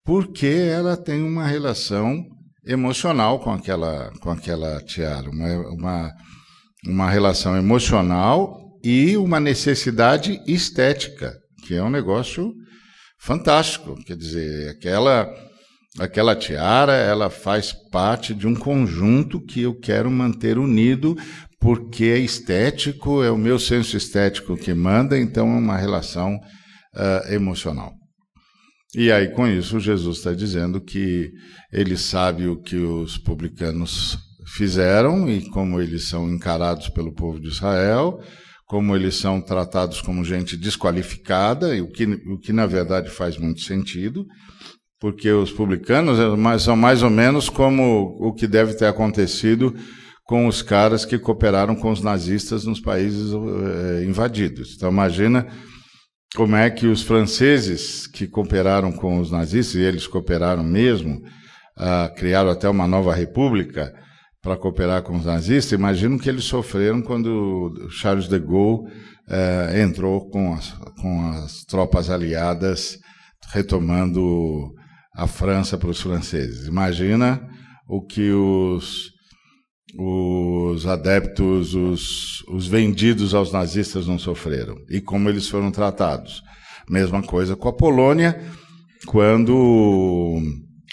porque 0.03 0.47
ela 0.47 0.97
tem 0.97 1.23
uma 1.23 1.47
relação 1.47 2.21
emocional 2.65 3.39
com 3.39 3.51
aquela, 3.51 4.11
com 4.21 4.29
aquela 4.29 4.81
tiara, 4.81 5.29
uma, 5.29 5.47
uma, 5.69 6.11
uma 6.85 7.09
relação 7.09 7.57
emocional 7.57 8.57
e 8.83 9.17
uma 9.17 9.39
necessidade 9.39 10.41
estética, 10.47 11.33
que 11.65 11.75
é 11.75 11.83
um 11.83 11.89
negócio 11.89 12.53
fantástico. 13.19 13.95
Quer 14.05 14.15
dizer, 14.15 14.69
aquela 14.69 15.27
Aquela 15.97 16.35
tiara, 16.35 16.93
ela 16.93 17.29
faz 17.31 17.73
parte 17.73 18.33
de 18.33 18.45
um 18.45 18.53
conjunto 18.53 19.43
que 19.43 19.63
eu 19.63 19.77
quero 19.77 20.09
manter 20.09 20.57
unido, 20.59 21.17
porque 21.59 22.05
é 22.05 22.19
estético, 22.19 23.23
é 23.23 23.31
o 23.31 23.37
meu 23.37 23.57
senso 23.57 23.97
estético 23.97 24.55
que 24.55 24.73
manda, 24.73 25.17
então 25.17 25.47
é 25.49 25.57
uma 25.57 25.75
relação 25.75 26.35
uh, 26.35 27.33
emocional. 27.33 27.91
E 28.95 29.11
aí, 29.11 29.29
com 29.29 29.47
isso, 29.47 29.79
Jesus 29.79 30.17
está 30.17 30.31
dizendo 30.31 30.79
que 30.79 31.31
ele 31.73 31.97
sabe 31.97 32.47
o 32.47 32.61
que 32.61 32.77
os 32.77 33.17
publicanos 33.17 34.17
fizeram 34.55 35.29
e 35.29 35.47
como 35.49 35.79
eles 35.79 36.07
são 36.07 36.29
encarados 36.29 36.89
pelo 36.89 37.13
povo 37.13 37.39
de 37.39 37.47
Israel, 37.47 38.19
como 38.65 38.95
eles 38.95 39.15
são 39.15 39.41
tratados 39.41 40.01
como 40.01 40.23
gente 40.23 40.57
desqualificada, 40.57 41.75
e 41.75 41.81
o 41.81 41.89
que, 41.89 42.05
o 42.05 42.37
que 42.37 42.53
na 42.53 42.65
verdade 42.65 43.09
faz 43.09 43.37
muito 43.37 43.61
sentido, 43.61 44.25
porque 44.99 45.31
os 45.31 45.51
publicanos 45.51 46.17
são 46.61 46.75
mais 46.75 47.01
ou 47.01 47.09
menos 47.09 47.49
como 47.49 48.17
o 48.19 48.33
que 48.33 48.47
deve 48.47 48.73
ter 48.73 48.85
acontecido 48.85 49.73
com 50.25 50.45
os 50.45 50.61
caras 50.61 51.05
que 51.05 51.17
cooperaram 51.17 51.75
com 51.75 51.91
os 51.91 52.01
nazistas 52.01 52.65
nos 52.65 52.79
países 52.79 53.31
eh, 53.33 54.03
invadidos. 54.05 54.75
Então 54.75 54.91
imagina 54.91 55.47
como 56.35 56.55
é 56.55 56.69
que 56.69 56.85
os 56.85 57.01
franceses 57.01 58.05
que 58.05 58.27
cooperaram 58.27 58.91
com 58.91 59.19
os 59.19 59.31
nazistas, 59.31 59.75
e 59.75 59.83
eles 59.83 60.05
cooperaram 60.05 60.63
mesmo, 60.63 61.19
ah, 61.75 62.11
criaram 62.15 62.51
até 62.51 62.69
uma 62.69 62.87
nova 62.87 63.15
república 63.15 63.91
para 64.49 64.57
cooperar 64.57 65.03
com 65.03 65.15
os 65.15 65.25
nazistas, 65.25 65.77
imagino 65.77 66.17
que 66.17 66.27
eles 66.27 66.45
sofreram 66.45 67.03
quando 67.03 67.87
Charles 67.91 68.27
de 68.27 68.39
Gaulle 68.39 68.91
eh, 69.29 69.83
entrou 69.83 70.27
com 70.27 70.55
as, 70.55 70.71
com 70.99 71.29
as 71.29 71.63
tropas 71.65 72.09
aliadas 72.09 72.97
retomando 73.53 74.73
a 75.13 75.27
França 75.27 75.77
para 75.77 75.91
os 75.91 76.01
franceses. 76.01 76.65
Imagina 76.65 77.39
o 77.87 78.01
que 78.01 78.31
os, 78.31 79.11
os 79.95 80.87
adeptos, 80.87 81.75
os, 81.75 82.43
os 82.47 82.65
vendidos 82.67 83.35
aos 83.35 83.51
nazistas 83.51 84.07
não 84.07 84.17
sofreram 84.17 84.77
e 84.89 84.99
como 84.99 85.29
eles 85.29 85.47
foram 85.47 85.69
tratados. 85.69 86.41
Mesma 86.89 87.21
coisa 87.21 87.55
com 87.55 87.69
a 87.69 87.73
Polônia, 87.73 88.43
quando 89.05 90.41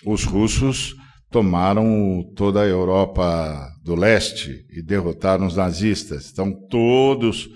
os 0.05 0.25
russos 0.25 0.95
tomaram 1.37 2.33
toda 2.35 2.63
a 2.63 2.67
Europa 2.67 3.69
do 3.85 3.95
leste 3.95 4.65
e 4.71 4.81
derrotaram 4.81 5.47
os 5.47 5.55
nazistas. 5.55 6.31
Então, 6.33 6.51
todos 6.71 7.47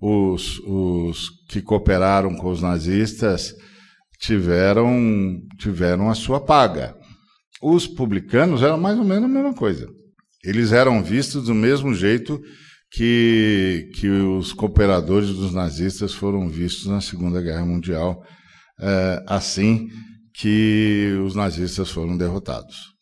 os, 0.00 0.60
os 0.60 1.30
que 1.48 1.60
cooperaram 1.60 2.36
com 2.36 2.48
os 2.48 2.62
nazistas 2.62 3.52
tiveram, 4.20 5.40
tiveram 5.58 6.08
a 6.08 6.14
sua 6.14 6.38
paga. 6.38 6.96
Os 7.60 7.88
publicanos 7.88 8.62
eram 8.62 8.78
mais 8.78 8.96
ou 8.96 9.04
menos 9.04 9.24
a 9.24 9.28
mesma 9.28 9.52
coisa. 9.52 9.88
Eles 10.44 10.70
eram 10.70 11.02
vistos 11.02 11.46
do 11.46 11.56
mesmo 11.56 11.92
jeito 11.92 12.40
que, 12.92 13.90
que 13.96 14.06
os 14.08 14.52
cooperadores 14.52 15.30
dos 15.30 15.52
nazistas 15.52 16.14
foram 16.14 16.48
vistos 16.48 16.86
na 16.86 17.00
Segunda 17.00 17.42
Guerra 17.42 17.66
Mundial, 17.66 18.22
é, 18.80 19.24
assim 19.26 19.88
que 20.32 21.18
os 21.26 21.34
nazistas 21.34 21.90
foram 21.90 22.16
derrotados. 22.16 22.93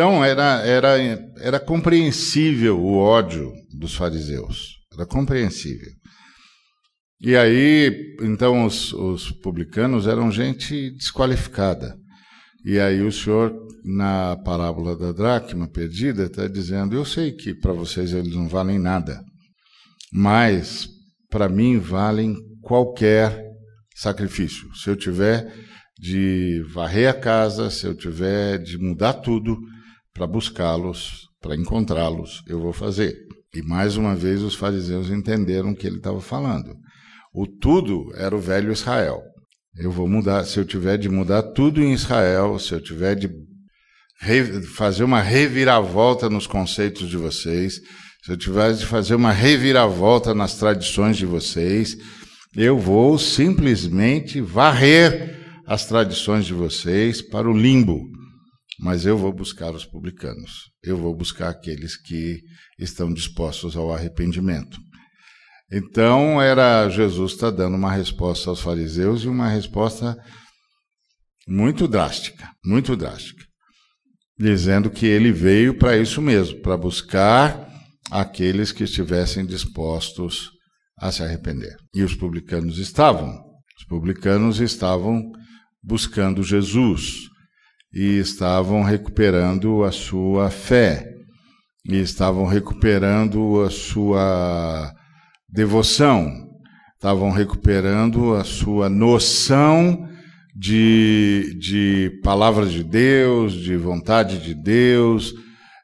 Então 0.00 0.24
era, 0.24 0.62
era, 0.64 0.96
era 1.40 1.60
compreensível 1.60 2.80
o 2.80 2.96
ódio 2.96 3.52
dos 3.70 3.94
fariseus, 3.94 4.78
era 4.94 5.04
compreensível. 5.04 5.90
E 7.20 7.36
aí, 7.36 8.16
então, 8.22 8.64
os, 8.64 8.94
os 8.94 9.30
publicanos 9.30 10.06
eram 10.06 10.32
gente 10.32 10.90
desqualificada. 10.92 11.94
E 12.64 12.80
aí 12.80 13.02
o 13.02 13.12
senhor, 13.12 13.54
na 13.84 14.38
parábola 14.38 14.96
da 14.96 15.12
dracma 15.12 15.68
perdida, 15.68 16.24
está 16.24 16.48
dizendo: 16.48 16.96
eu 16.96 17.04
sei 17.04 17.32
que 17.32 17.52
para 17.52 17.74
vocês 17.74 18.14
eles 18.14 18.34
não 18.34 18.48
valem 18.48 18.78
nada, 18.78 19.22
mas 20.10 20.88
para 21.28 21.46
mim 21.46 21.78
valem 21.78 22.34
qualquer 22.62 23.38
sacrifício. 23.94 24.74
Se 24.76 24.88
eu 24.88 24.96
tiver 24.96 25.52
de 25.98 26.64
varrer 26.72 27.10
a 27.10 27.12
casa, 27.12 27.68
se 27.68 27.84
eu 27.84 27.94
tiver 27.94 28.56
de 28.56 28.78
mudar 28.78 29.12
tudo 29.12 29.58
para 30.12 30.26
buscá-los, 30.26 31.28
para 31.40 31.56
encontrá-los, 31.56 32.42
eu 32.46 32.60
vou 32.60 32.72
fazer. 32.72 33.16
E 33.54 33.62
mais 33.62 33.96
uma 33.96 34.14
vez 34.14 34.42
os 34.42 34.54
fariseus 34.54 35.10
entenderam 35.10 35.70
o 35.70 35.76
que 35.76 35.86
ele 35.86 35.96
estava 35.96 36.20
falando. 36.20 36.74
O 37.34 37.46
tudo 37.46 38.10
era 38.14 38.34
o 38.34 38.40
velho 38.40 38.72
Israel. 38.72 39.22
Eu 39.76 39.90
vou 39.90 40.08
mudar, 40.08 40.44
se 40.44 40.58
eu 40.58 40.64
tiver 40.64 40.98
de 40.98 41.08
mudar 41.08 41.42
tudo 41.42 41.82
em 41.82 41.92
Israel, 41.92 42.58
se 42.58 42.72
eu 42.72 42.82
tiver 42.82 43.14
de 43.14 43.30
fazer 44.74 45.04
uma 45.04 45.20
reviravolta 45.20 46.28
nos 46.28 46.46
conceitos 46.46 47.08
de 47.08 47.16
vocês, 47.16 47.80
se 48.22 48.32
eu 48.32 48.36
tiver 48.36 48.74
de 48.74 48.84
fazer 48.84 49.14
uma 49.14 49.32
reviravolta 49.32 50.34
nas 50.34 50.54
tradições 50.54 51.16
de 51.16 51.24
vocês, 51.24 51.96
eu 52.54 52.78
vou 52.78 53.16
simplesmente 53.18 54.40
varrer 54.40 55.38
as 55.66 55.86
tradições 55.86 56.44
de 56.44 56.52
vocês 56.52 57.22
para 57.22 57.48
o 57.48 57.56
limbo. 57.56 58.10
Mas 58.82 59.04
eu 59.04 59.18
vou 59.18 59.30
buscar 59.30 59.74
os 59.74 59.84
publicanos, 59.84 60.70
eu 60.82 60.96
vou 60.96 61.14
buscar 61.14 61.50
aqueles 61.50 61.96
que 61.96 62.40
estão 62.78 63.12
dispostos 63.12 63.76
ao 63.76 63.92
arrependimento. 63.92 64.80
Então, 65.70 66.40
era 66.40 66.88
Jesus 66.88 67.32
está 67.32 67.50
dando 67.50 67.76
uma 67.76 67.92
resposta 67.92 68.48
aos 68.48 68.60
fariseus 68.60 69.22
e 69.22 69.28
uma 69.28 69.48
resposta 69.48 70.16
muito 71.46 71.86
drástica, 71.86 72.50
muito 72.64 72.96
drástica, 72.96 73.44
dizendo 74.38 74.90
que 74.90 75.04
ele 75.04 75.30
veio 75.30 75.76
para 75.76 75.96
isso 75.96 76.22
mesmo, 76.22 76.60
para 76.62 76.76
buscar 76.76 77.68
aqueles 78.10 78.72
que 78.72 78.84
estivessem 78.84 79.44
dispostos 79.44 80.50
a 80.98 81.12
se 81.12 81.22
arrepender. 81.22 81.76
E 81.94 82.02
os 82.02 82.14
publicanos 82.14 82.78
estavam. 82.78 83.30
Os 83.78 83.84
publicanos 83.86 84.58
estavam 84.58 85.30
buscando 85.82 86.42
Jesus 86.42 87.29
e 87.92 88.18
estavam 88.18 88.82
recuperando 88.82 89.84
a 89.84 89.90
sua 89.90 90.50
fé 90.50 91.08
e 91.84 91.96
estavam 91.96 92.46
recuperando 92.46 93.62
a 93.62 93.70
sua 93.70 94.92
devoção, 95.48 96.30
estavam 96.94 97.30
recuperando 97.30 98.34
a 98.34 98.44
sua 98.44 98.88
noção 98.88 100.08
de, 100.54 101.56
de 101.58 102.20
palavra 102.22 102.66
de 102.66 102.84
Deus, 102.84 103.54
de 103.54 103.76
vontade 103.76 104.38
de 104.38 104.54
Deus, 104.54 105.32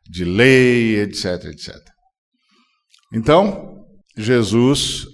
de 0.08 0.24
lei, 0.24 1.00
etc, 1.00 1.46
etc. 1.46 1.74
Então, 3.12 3.76
Jesus 4.16 5.06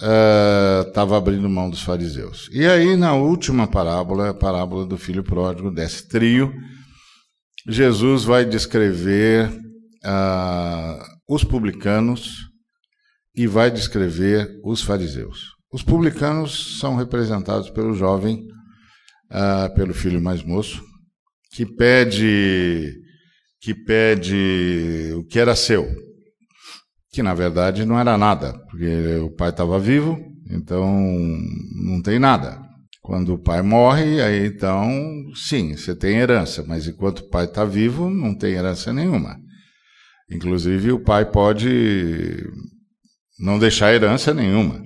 estava 0.86 1.14
uh, 1.14 1.16
abrindo 1.16 1.48
mão 1.48 1.68
dos 1.68 1.82
fariseus. 1.82 2.48
E 2.52 2.66
aí, 2.66 2.96
na 2.96 3.14
última 3.14 3.66
parábola, 3.66 4.30
a 4.30 4.34
parábola 4.34 4.86
do 4.86 4.96
filho 4.96 5.24
pródigo, 5.24 5.70
desse 5.70 6.08
trio, 6.08 6.52
Jesus 7.68 8.24
vai 8.24 8.44
descrever 8.44 9.48
uh, 10.04 11.04
os 11.28 11.44
publicanos 11.44 12.48
e 13.34 13.46
vai 13.46 13.70
descrever 13.70 14.48
os 14.64 14.82
fariseus. 14.82 15.52
Os 15.72 15.82
publicanos 15.82 16.78
são 16.80 16.96
representados 16.96 17.70
pelo 17.70 17.94
jovem, 17.94 18.46
uh, 19.30 19.74
pelo 19.74 19.94
filho 19.94 20.20
mais 20.20 20.42
moço, 20.42 20.82
que 21.52 21.64
pede 21.64 22.98
que 23.60 23.72
pede 23.74 25.12
o 25.16 25.24
que 25.24 25.38
era 25.38 25.54
seu, 25.54 25.88
que 27.12 27.22
na 27.22 27.32
verdade 27.32 27.84
não 27.84 27.96
era 27.96 28.18
nada, 28.18 28.58
porque 28.68 29.18
o 29.18 29.30
pai 29.30 29.50
estava 29.50 29.78
vivo, 29.78 30.18
então 30.50 30.84
não 31.86 32.02
tem 32.02 32.18
nada. 32.18 32.60
Quando 33.02 33.34
o 33.34 33.38
pai 33.38 33.62
morre, 33.62 34.22
aí 34.22 34.46
então, 34.46 34.88
sim, 35.34 35.76
você 35.76 35.94
tem 35.94 36.18
herança, 36.18 36.64
mas 36.66 36.86
enquanto 36.86 37.18
o 37.18 37.28
pai 37.28 37.46
está 37.46 37.64
vivo, 37.64 38.08
não 38.08 38.32
tem 38.32 38.54
herança 38.54 38.92
nenhuma. 38.92 39.36
Inclusive, 40.30 40.92
o 40.92 41.00
pai 41.00 41.28
pode 41.30 42.46
não 43.40 43.58
deixar 43.58 43.92
herança 43.92 44.32
nenhuma. 44.32 44.80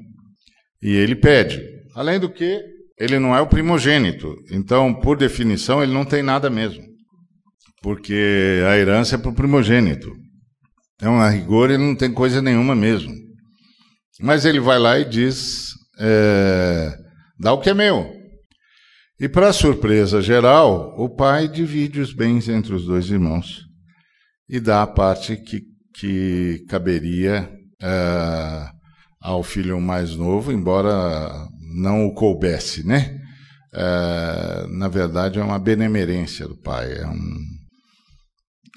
E 0.83 0.91
ele 0.91 1.15
pede. 1.15 1.63
Além 1.95 2.19
do 2.19 2.31
que, 2.31 2.59
ele 2.99 3.19
não 3.19 3.37
é 3.37 3.41
o 3.41 3.47
primogênito. 3.47 4.35
Então, 4.51 4.95
por 4.95 5.19
definição, 5.19 5.83
ele 5.83 5.93
não 5.93 6.05
tem 6.05 6.23
nada 6.23 6.49
mesmo. 6.49 6.83
Porque 7.83 8.63
a 8.67 8.79
herança 8.79 9.17
é 9.17 9.19
para 9.19 9.31
o 9.31 9.35
primogênito. 9.35 10.11
Então, 10.95 11.21
a 11.21 11.29
rigor, 11.29 11.71
ele 11.71 11.85
não 11.85 11.95
tem 11.95 12.11
coisa 12.11 12.41
nenhuma 12.41 12.75
mesmo. 12.75 13.15
Mas 14.21 14.47
ele 14.47 14.59
vai 14.59 14.79
lá 14.79 14.99
e 14.99 15.05
diz: 15.05 15.75
é, 16.01 16.99
dá 17.39 17.53
o 17.53 17.61
que 17.61 17.71
é 17.71 17.75
meu. 17.75 18.15
E, 19.19 19.29
para 19.29 19.53
surpresa 19.53 20.21
geral, 20.21 20.95
o 20.99 21.09
pai 21.09 21.49
divide 21.49 22.01
os 22.01 22.13
bens 22.13 22.49
entre 22.49 22.75
os 22.75 22.85
dois 22.85 23.11
irmãos 23.11 23.65
e 24.49 24.61
dá 24.61 24.83
a 24.83 24.87
parte 24.87 25.37
que, 25.37 25.63
que 25.95 26.65
caberia 26.69 27.51
é, 27.81 28.71
ao 29.21 29.43
filho 29.43 29.81
mais 29.81 30.15
novo, 30.15 30.53
embora 30.53 31.49
não 31.75 32.07
o 32.07 32.15
coubesse, 32.15 32.87
né? 32.87 33.19
É, 33.75 34.67
na 34.69 34.89
verdade, 34.89 35.39
é 35.39 35.43
uma 35.43 35.59
benemerência 35.59 36.47
do 36.47 36.57
pai, 36.57 36.93
é, 36.93 37.07
um, 37.07 37.39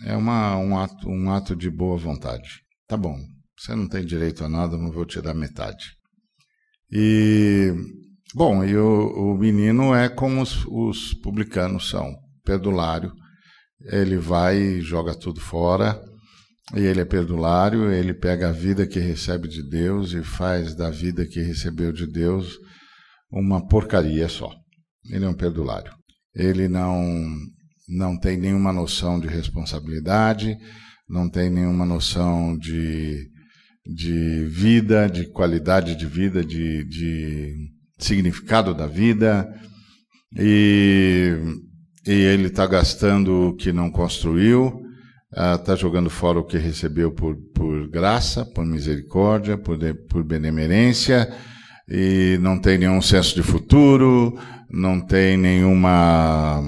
é 0.05 0.15
uma, 0.15 0.57
um, 0.57 0.77
ato, 0.77 1.09
um 1.09 1.31
ato 1.31 1.55
de 1.55 1.69
boa 1.69 1.97
vontade. 1.97 2.61
Tá 2.87 2.97
bom, 2.97 3.17
você 3.57 3.75
não 3.75 3.87
tem 3.87 4.05
direito 4.05 4.43
a 4.43 4.49
nada, 4.49 4.77
não 4.77 4.91
vou 4.91 5.05
te 5.05 5.21
dar 5.21 5.33
metade. 5.33 5.85
E, 6.91 7.73
bom, 8.33 8.63
e 8.63 8.75
o, 8.75 9.33
o 9.33 9.37
menino 9.37 9.93
é 9.93 10.09
como 10.09 10.41
os, 10.41 10.65
os 10.67 11.13
publicanos 11.15 11.89
são, 11.89 12.15
perdulário, 12.43 13.11
ele 13.81 14.17
vai 14.17 14.57
e 14.57 14.81
joga 14.81 15.15
tudo 15.15 15.39
fora, 15.39 15.99
E 16.75 16.81
ele 16.81 17.01
é 17.01 17.05
perdulário, 17.05 17.91
ele 17.91 18.13
pega 18.13 18.49
a 18.49 18.51
vida 18.51 18.85
que 18.85 18.99
recebe 18.99 19.47
de 19.47 19.67
Deus 19.67 20.13
e 20.13 20.23
faz 20.23 20.75
da 20.75 20.91
vida 20.91 21.25
que 21.25 21.41
recebeu 21.41 21.91
de 21.91 22.05
Deus 22.05 22.59
uma 23.31 23.67
porcaria 23.67 24.27
só. 24.29 24.51
Ele 25.09 25.25
é 25.25 25.29
um 25.29 25.33
perdulário. 25.33 25.91
Ele 26.35 26.67
não 26.67 27.03
não 27.87 28.19
tem 28.19 28.37
nenhuma 28.37 28.71
noção 28.71 29.19
de 29.19 29.27
responsabilidade, 29.27 30.55
não 31.09 31.27
tem 31.27 31.49
nenhuma 31.49 31.85
noção 31.85 32.55
de, 32.55 33.27
de 33.83 34.45
vida, 34.45 35.09
de 35.09 35.25
qualidade 35.31 35.95
de 35.95 36.05
vida, 36.05 36.45
de, 36.45 36.83
de 36.87 37.55
significado 37.99 38.73
da 38.73 38.87
vida, 38.87 39.47
e, 40.37 41.37
e 42.05 42.11
ele 42.11 42.47
está 42.47 42.65
gastando 42.65 43.49
o 43.49 43.55
que 43.55 43.71
não 43.71 43.91
construiu, 43.91 44.81
está 45.31 45.73
ah, 45.73 45.75
jogando 45.75 46.09
fora 46.09 46.39
o 46.39 46.45
que 46.45 46.57
recebeu 46.57 47.11
por, 47.11 47.35
por 47.53 47.87
graça, 47.89 48.45
por 48.45 48.65
misericórdia, 48.65 49.57
por, 49.57 49.77
por 50.09 50.23
benemerência, 50.23 51.31
e 51.87 52.37
não 52.41 52.59
tem 52.59 52.77
nenhum 52.77 53.01
senso 53.01 53.35
de 53.35 53.43
futuro, 53.43 54.39
não 54.69 54.99
tem 54.99 55.37
nenhuma 55.37 56.61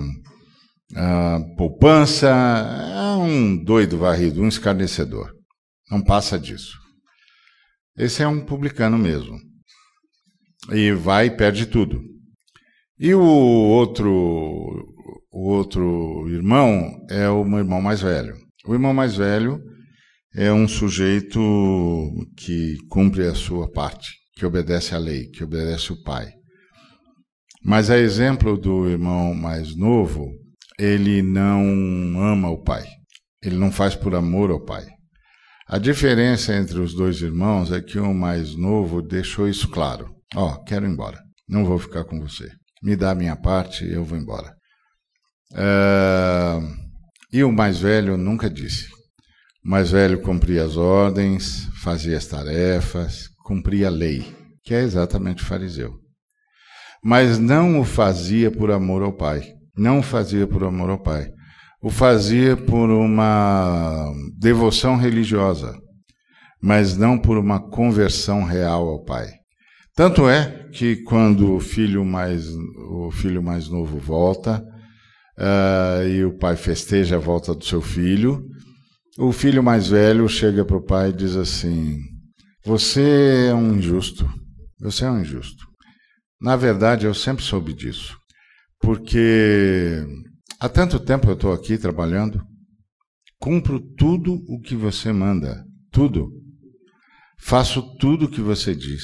uh, 0.92 1.56
poupança, 1.56 2.28
é 2.28 3.16
um 3.16 3.56
doido 3.64 3.98
varrido, 3.98 4.42
um 4.42 4.48
escarnecedor. 4.48 5.32
Não 5.90 6.02
passa 6.02 6.40
disso. 6.40 6.78
Esse 7.98 8.24
é 8.24 8.28
um 8.28 8.40
publicano 8.40 8.98
mesmo. 8.98 9.38
E 10.70 10.92
vai 10.92 11.28
e 11.28 11.32
perde 11.32 11.66
tudo. 11.66 12.02
E 13.00 13.14
o 13.16 13.22
outro, 13.22 14.12
o 15.32 15.50
outro 15.50 16.30
irmão 16.30 16.92
é 17.10 17.28
o 17.30 17.44
meu 17.44 17.60
irmão 17.60 17.82
mais 17.82 18.02
velho. 18.02 18.36
O 18.66 18.74
irmão 18.74 18.94
mais 18.94 19.16
velho 19.16 19.60
é 20.36 20.54
um 20.54 20.68
sujeito 20.68 21.40
que 22.38 22.78
cumpre 22.90 23.26
a 23.26 23.34
sua 23.34 23.70
parte, 23.70 24.12
que 24.36 24.46
obedece 24.46 24.94
à 24.94 25.00
lei, 25.00 25.28
que 25.30 25.44
obedece 25.44 25.92
o 25.92 26.04
pai. 26.04 26.32
Mas 27.64 27.90
a 27.90 27.98
exemplo 27.98 28.58
do 28.58 28.88
irmão 28.88 29.34
mais 29.34 29.76
novo, 29.76 30.32
ele 30.80 31.22
não 31.22 31.64
ama 32.22 32.50
o 32.50 32.62
pai. 32.62 32.86
Ele 33.44 33.56
não 33.56 33.72
faz 33.72 33.96
por 33.96 34.14
amor 34.14 34.52
ao 34.52 34.64
pai. 34.64 34.86
A 35.68 35.78
diferença 35.78 36.56
entre 36.56 36.80
os 36.80 36.94
dois 36.94 37.22
irmãos 37.22 37.72
é 37.72 37.82
que 37.82 38.00
o 38.00 38.14
mais 38.14 38.56
novo 38.56 39.02
deixou 39.02 39.48
isso 39.48 39.68
claro. 39.68 40.21
Ó, 40.36 40.48
oh, 40.48 40.64
quero 40.64 40.86
ir 40.86 40.90
embora. 40.90 41.20
Não 41.48 41.66
vou 41.66 41.78
ficar 41.78 42.06
com 42.06 42.20
você. 42.20 42.50
Me 42.82 42.96
dá 42.96 43.12
a 43.12 43.16
minha 43.16 43.36
parte 43.36 43.84
e 43.86 43.94
eu 43.94 44.04
vou 44.04 44.18
embora. 44.18 44.56
Uh, 45.52 46.66
e 47.32 47.44
o 47.44 47.52
mais 47.52 47.80
velho 47.80 48.18
nunca 48.18 48.50
disse. 48.50 48.88
O 49.64 49.70
mais 49.70 49.92
velho 49.92 50.22
cumpria 50.22 50.64
as 50.64 50.78
ordens, 50.78 51.68
fazia 51.84 52.18
as 52.18 52.26
tarefas, 52.26 53.28
cumpria 53.44 53.88
a 53.88 53.92
lei, 53.92 54.34
que 54.64 54.74
é 54.74 54.82
exatamente 54.82 55.44
fariseu. 55.44 55.94
Mas 57.04 57.38
não 57.38 57.80
o 57.80 57.84
fazia 57.84 58.50
por 58.50 58.72
amor 58.72 59.04
ao 59.04 59.14
pai. 59.14 59.44
Não 59.76 60.00
o 60.00 60.04
fazia 60.04 60.48
por 60.48 60.64
amor 60.64 60.90
ao 60.90 61.02
pai. 61.02 61.28
O 61.84 61.90
fazia 61.90 62.56
por 62.56 62.90
uma 62.90 64.14
devoção 64.38 64.96
religiosa, 64.96 65.76
mas 66.62 66.96
não 66.96 67.18
por 67.18 67.38
uma 67.38 67.60
conversão 67.60 68.44
real 68.44 68.88
ao 68.88 69.04
pai. 69.04 69.41
Tanto 69.96 70.28
é 70.30 70.70
que 70.72 70.98
quando 71.04 71.54
o 71.54 71.60
filho 71.60 72.06
mais, 72.06 72.48
o 72.90 73.12
filho 73.12 73.44
mais 73.44 73.68
novo 73.68 73.98
volta, 74.00 74.64
uh, 75.38 76.08
e 76.08 76.24
o 76.24 76.38
pai 76.38 76.56
festeja 76.56 77.18
a 77.18 77.20
volta 77.20 77.54
do 77.54 77.66
seu 77.66 77.82
filho, 77.82 78.46
o 79.18 79.32
filho 79.32 79.62
mais 79.62 79.90
velho 79.90 80.28
chega 80.30 80.64
para 80.64 80.78
o 80.78 80.86
pai 80.86 81.10
e 81.10 81.14
diz 81.14 81.36
assim: 81.36 82.00
Você 82.66 83.48
é 83.50 83.54
um 83.54 83.76
injusto, 83.76 84.28
você 84.80 85.06
é 85.06 85.12
um 85.12 85.20
injusto. 85.20 85.66
Na 86.40 86.56
verdade, 86.56 87.06
eu 87.06 87.14
sempre 87.14 87.44
soube 87.44 87.74
disso 87.74 88.22
porque 88.82 90.04
há 90.60 90.68
tanto 90.68 91.00
tempo 91.00 91.30
eu 91.30 91.36
estou 91.36 91.54
aqui 91.54 91.78
trabalhando, 91.78 92.44
cumpro 93.40 93.80
tudo 93.80 94.34
o 94.50 94.60
que 94.60 94.76
você 94.76 95.14
manda, 95.14 95.64
tudo. 95.92 96.30
Faço 97.40 97.96
tudo 97.98 98.26
o 98.26 98.30
que 98.30 98.42
você 98.42 98.76
diz. 98.76 99.04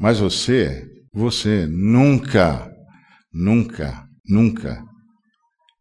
Mas 0.00 0.18
você, 0.18 0.88
você 1.12 1.66
nunca, 1.66 2.68
nunca, 3.32 4.02
nunca 4.26 4.82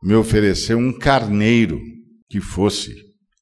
me 0.04 0.14
ofereceu 0.14 0.78
um 0.78 0.92
carneiro 0.92 1.80
que 2.30 2.42
fosse 2.42 2.94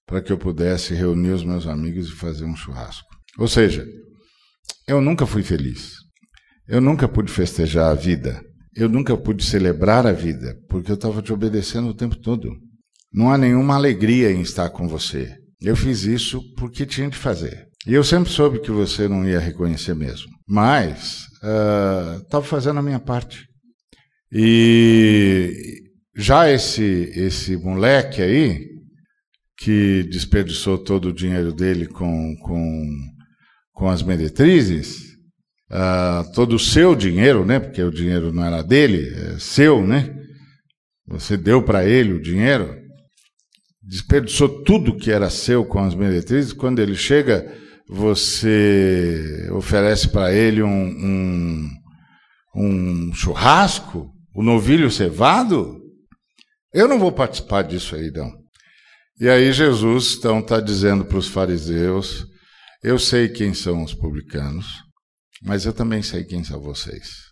para 0.06 0.22
que 0.22 0.32
eu 0.32 0.38
pudesse 0.38 0.94
reunir 0.94 1.32
os 1.32 1.44
meus 1.44 1.66
amigos 1.66 2.10
e 2.10 2.16
fazer 2.16 2.46
um 2.46 2.56
churrasco. 2.56 3.08
Ou 3.40 3.48
seja, 3.48 3.86
eu 4.88 5.02
nunca 5.02 5.26
fui 5.26 5.44
feliz. 5.44 5.96
Eu 6.68 6.80
nunca 6.80 7.08
pude 7.08 7.32
festejar 7.32 7.92
a 7.92 7.96
vida 7.96 8.42
eu 8.78 8.88
nunca 8.88 9.18
pude 9.18 9.44
celebrar 9.44 10.06
a 10.06 10.12
vida, 10.12 10.56
porque 10.70 10.92
eu 10.92 10.96
estava 10.96 11.20
te 11.20 11.34
obedecendo 11.34 11.90
o 11.90 11.96
tempo 11.96 12.16
todo. 12.16 12.56
Não 13.12 13.32
há 13.32 13.38
nenhuma 13.38 13.74
alegria 13.74 14.32
em 14.32 14.42
estar 14.42 14.70
com 14.70 14.88
você. 14.88 15.36
Eu 15.60 15.76
fiz 15.76 16.04
isso 16.04 16.40
porque 16.56 16.86
tinha 16.86 17.10
de 17.10 17.18
fazer. 17.18 17.67
E 17.88 17.94
eu 17.94 18.04
sempre 18.04 18.30
soube 18.30 18.60
que 18.60 18.70
você 18.70 19.08
não 19.08 19.26
ia 19.26 19.40
reconhecer 19.40 19.96
mesmo. 19.96 20.30
Mas 20.46 21.26
estava 22.22 22.44
uh, 22.44 22.48
fazendo 22.48 22.80
a 22.80 22.84
minha 22.84 23.00
parte. 23.00 23.48
E 24.30 25.84
já 26.14 26.52
esse, 26.52 26.84
esse 27.16 27.56
moleque 27.56 28.22
aí, 28.22 28.68
que 29.58 30.04
desperdiçou 30.04 30.78
todo 30.78 31.08
o 31.08 31.14
dinheiro 31.14 31.54
dele 31.54 31.88
com, 31.88 32.36
com, 32.42 32.86
com 33.72 33.88
as 33.88 34.04
meretrizes, 34.04 35.14
uh, 35.72 36.30
todo 36.34 36.58
o 36.58 36.60
seu 36.60 36.94
dinheiro, 36.94 37.46
né? 37.46 37.58
Porque 37.58 37.82
o 37.82 37.90
dinheiro 37.90 38.34
não 38.34 38.44
era 38.44 38.62
dele, 38.62 39.16
é 39.16 39.40
seu, 39.40 39.88
né? 39.88 40.14
Você 41.08 41.38
deu 41.38 41.64
para 41.64 41.86
ele 41.88 42.12
o 42.12 42.22
dinheiro, 42.22 42.76
desperdiçou 43.82 44.62
tudo 44.64 44.98
que 44.98 45.10
era 45.10 45.30
seu 45.30 45.64
com 45.64 45.80
as 45.80 45.96
meretrizes. 45.96 46.52
Quando 46.52 46.80
ele 46.80 46.96
chega, 46.96 47.50
você 47.90 49.50
oferece 49.52 50.10
para 50.10 50.34
ele 50.34 50.62
um, 50.62 50.70
um, 50.70 51.70
um 52.56 53.14
churrasco, 53.14 54.12
o 54.34 54.42
um 54.42 54.44
novilho 54.44 54.92
cevado. 54.92 55.80
Eu 56.74 56.88
não 56.88 57.00
vou 57.00 57.12
participar 57.12 57.64
disso 57.64 57.96
aí, 57.96 58.12
não. 58.12 58.32
E 59.20 59.30
aí 59.30 59.52
Jesus 59.52 60.16
então 60.18 60.40
está 60.40 60.60
dizendo 60.60 61.06
para 61.06 61.18
os 61.18 61.28
fariseus: 61.28 62.26
Eu 62.84 63.00
sei 63.00 63.30
quem 63.30 63.54
são 63.54 63.84
os 63.84 63.94
publicanos, 63.94 64.68
mas 65.42 65.66
eu 65.66 65.74
também 65.74 66.04
sei 66.04 66.24
quem 66.24 66.44
são 66.44 66.62
vocês. 66.62 67.28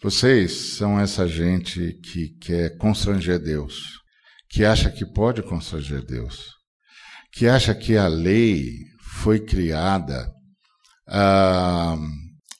Vocês 0.00 0.76
são 0.76 0.98
essa 0.98 1.26
gente 1.26 1.98
que 2.04 2.28
quer 2.40 2.76
constranger 2.78 3.40
Deus, 3.40 3.98
que 4.48 4.64
acha 4.64 4.90
que 4.90 5.04
pode 5.04 5.42
constranger 5.42 6.04
Deus, 6.04 6.54
que 7.32 7.48
acha 7.48 7.74
que 7.74 7.96
a 7.96 8.06
lei 8.06 8.64
foi 9.18 9.40
criada 9.40 10.32
ah, 11.08 11.96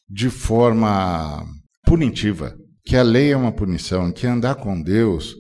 de 0.08 0.28
forma 0.28 1.44
punitiva, 1.84 2.54
que 2.84 2.96
a 2.96 3.02
lei 3.02 3.32
é 3.32 3.36
uma 3.36 3.52
punição, 3.52 4.10
que 4.12 4.26
andar 4.26 4.56
com 4.56 4.80
Deus 4.80 5.36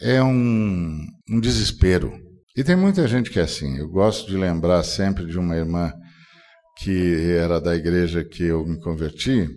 é 0.00 0.22
um, 0.22 0.98
um 1.30 1.40
desespero. 1.40 2.12
E 2.56 2.62
tem 2.62 2.76
muita 2.76 3.08
gente 3.08 3.30
que 3.30 3.38
é 3.38 3.42
assim. 3.42 3.78
Eu 3.78 3.88
gosto 3.88 4.30
de 4.30 4.36
lembrar 4.36 4.82
sempre 4.82 5.26
de 5.26 5.38
uma 5.38 5.56
irmã 5.56 5.92
que 6.78 7.32
era 7.32 7.60
da 7.60 7.74
igreja 7.74 8.24
que 8.24 8.44
eu 8.44 8.66
me 8.66 8.78
converti, 8.80 9.48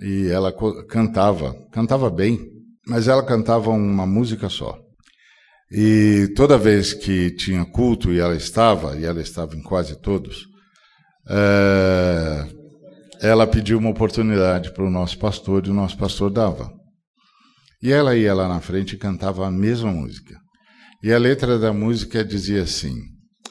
e 0.00 0.28
ela 0.28 0.52
cantava, 0.88 1.54
cantava 1.72 2.10
bem, 2.10 2.38
mas 2.86 3.08
ela 3.08 3.24
cantava 3.24 3.70
uma 3.70 4.06
música 4.06 4.48
só. 4.48 4.78
E 5.70 6.32
toda 6.36 6.56
vez 6.56 6.94
que 6.94 7.30
tinha 7.32 7.64
culto 7.64 8.12
e 8.12 8.20
ela 8.20 8.36
estava, 8.36 8.96
e 8.96 9.04
ela 9.04 9.20
estava 9.20 9.56
em 9.56 9.62
quase 9.62 10.00
todos, 10.00 10.46
é, 11.28 12.46
ela 13.20 13.46
pediu 13.46 13.78
uma 13.78 13.90
oportunidade 13.90 14.72
para 14.72 14.84
o 14.84 14.90
nosso 14.90 15.18
pastor 15.18 15.66
e 15.66 15.70
o 15.70 15.74
nosso 15.74 15.96
pastor 15.98 16.30
dava. 16.30 16.72
E 17.82 17.92
ela 17.92 18.16
ia 18.16 18.32
lá 18.32 18.48
na 18.48 18.60
frente 18.60 18.94
e 18.94 18.98
cantava 18.98 19.46
a 19.46 19.50
mesma 19.50 19.90
música. 19.90 20.36
E 21.02 21.12
a 21.12 21.18
letra 21.18 21.58
da 21.58 21.72
música 21.72 22.24
dizia 22.24 22.62
assim: 22.62 22.94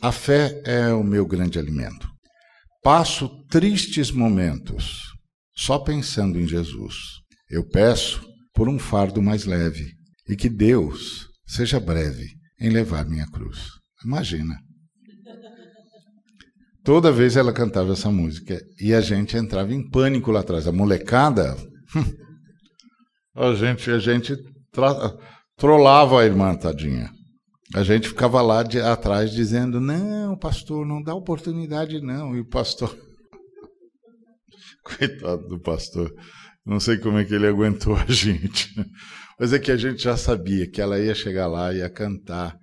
A 0.01 0.12
fé 0.12 0.62
é 0.65 0.93
o 0.93 1.04
meu 1.04 1.25
grande 1.25 1.60
alimento. 1.60 2.08
Passo 2.82 3.30
tristes 3.49 4.12
momentos 4.12 5.01
só 5.56 5.80
pensando 5.80 6.39
em 6.39 6.47
Jesus. 6.47 6.95
Eu 7.49 7.67
peço 7.67 8.25
por 8.54 8.69
um 8.69 8.80
fardo 8.80 9.21
mais 9.21 9.45
leve 9.45 9.93
e 10.28 10.36
que 10.36 10.49
Deus 10.49 11.28
seja 11.45 11.79
breve 11.79 12.27
em 12.60 12.69
levar 12.69 13.05
minha 13.05 13.27
cruz. 13.27 13.69
Imagina. 14.03 14.55
Toda 16.84 17.12
vez 17.12 17.36
ela 17.36 17.51
cantava 17.51 17.93
essa 17.93 18.12
música 18.12 18.62
e 18.79 18.93
a 18.93 19.01
gente 19.01 19.36
entrava 19.36 19.73
em 19.73 19.89
pânico 19.89 20.31
lá 20.31 20.41
atrás. 20.41 20.67
A 20.67 20.71
molecada, 20.71 21.58
a 23.36 23.53
gente, 23.55 23.89
a 23.89 23.97
gente 23.97 24.36
trollava 25.58 26.21
a 26.21 26.25
irmã 26.25 26.55
tadinha. 26.55 27.12
A 27.73 27.84
gente 27.84 28.08
ficava 28.08 28.41
lá 28.41 28.62
de, 28.62 28.79
atrás 28.79 29.31
dizendo: 29.31 29.81
não, 29.81 30.38
pastor, 30.38 30.86
não 30.86 31.01
dá 31.01 31.15
oportunidade, 31.15 31.99
não. 31.99 32.36
E 32.36 32.41
o 32.41 32.47
pastor. 32.47 32.95
Coitado 34.86 35.47
do 35.47 35.60
pastor. 35.60 36.13
Não 36.63 36.79
sei 36.79 36.97
como 36.97 37.17
é 37.17 37.25
que 37.25 37.34
ele 37.34 37.47
aguentou 37.47 37.95
a 37.95 38.05
gente. 38.05 38.73
Mas 39.39 39.54
é 39.54 39.60
que 39.60 39.71
a 39.71 39.78
gente 39.78 40.04
já 40.04 40.15
sabia 40.15 40.69
que 40.69 40.82
ela 40.82 41.00
ia 41.00 41.13
chegar 41.13 41.48
lá 41.48 41.74
e 41.74 41.78
ia 41.78 41.89
cantar. 41.89 42.58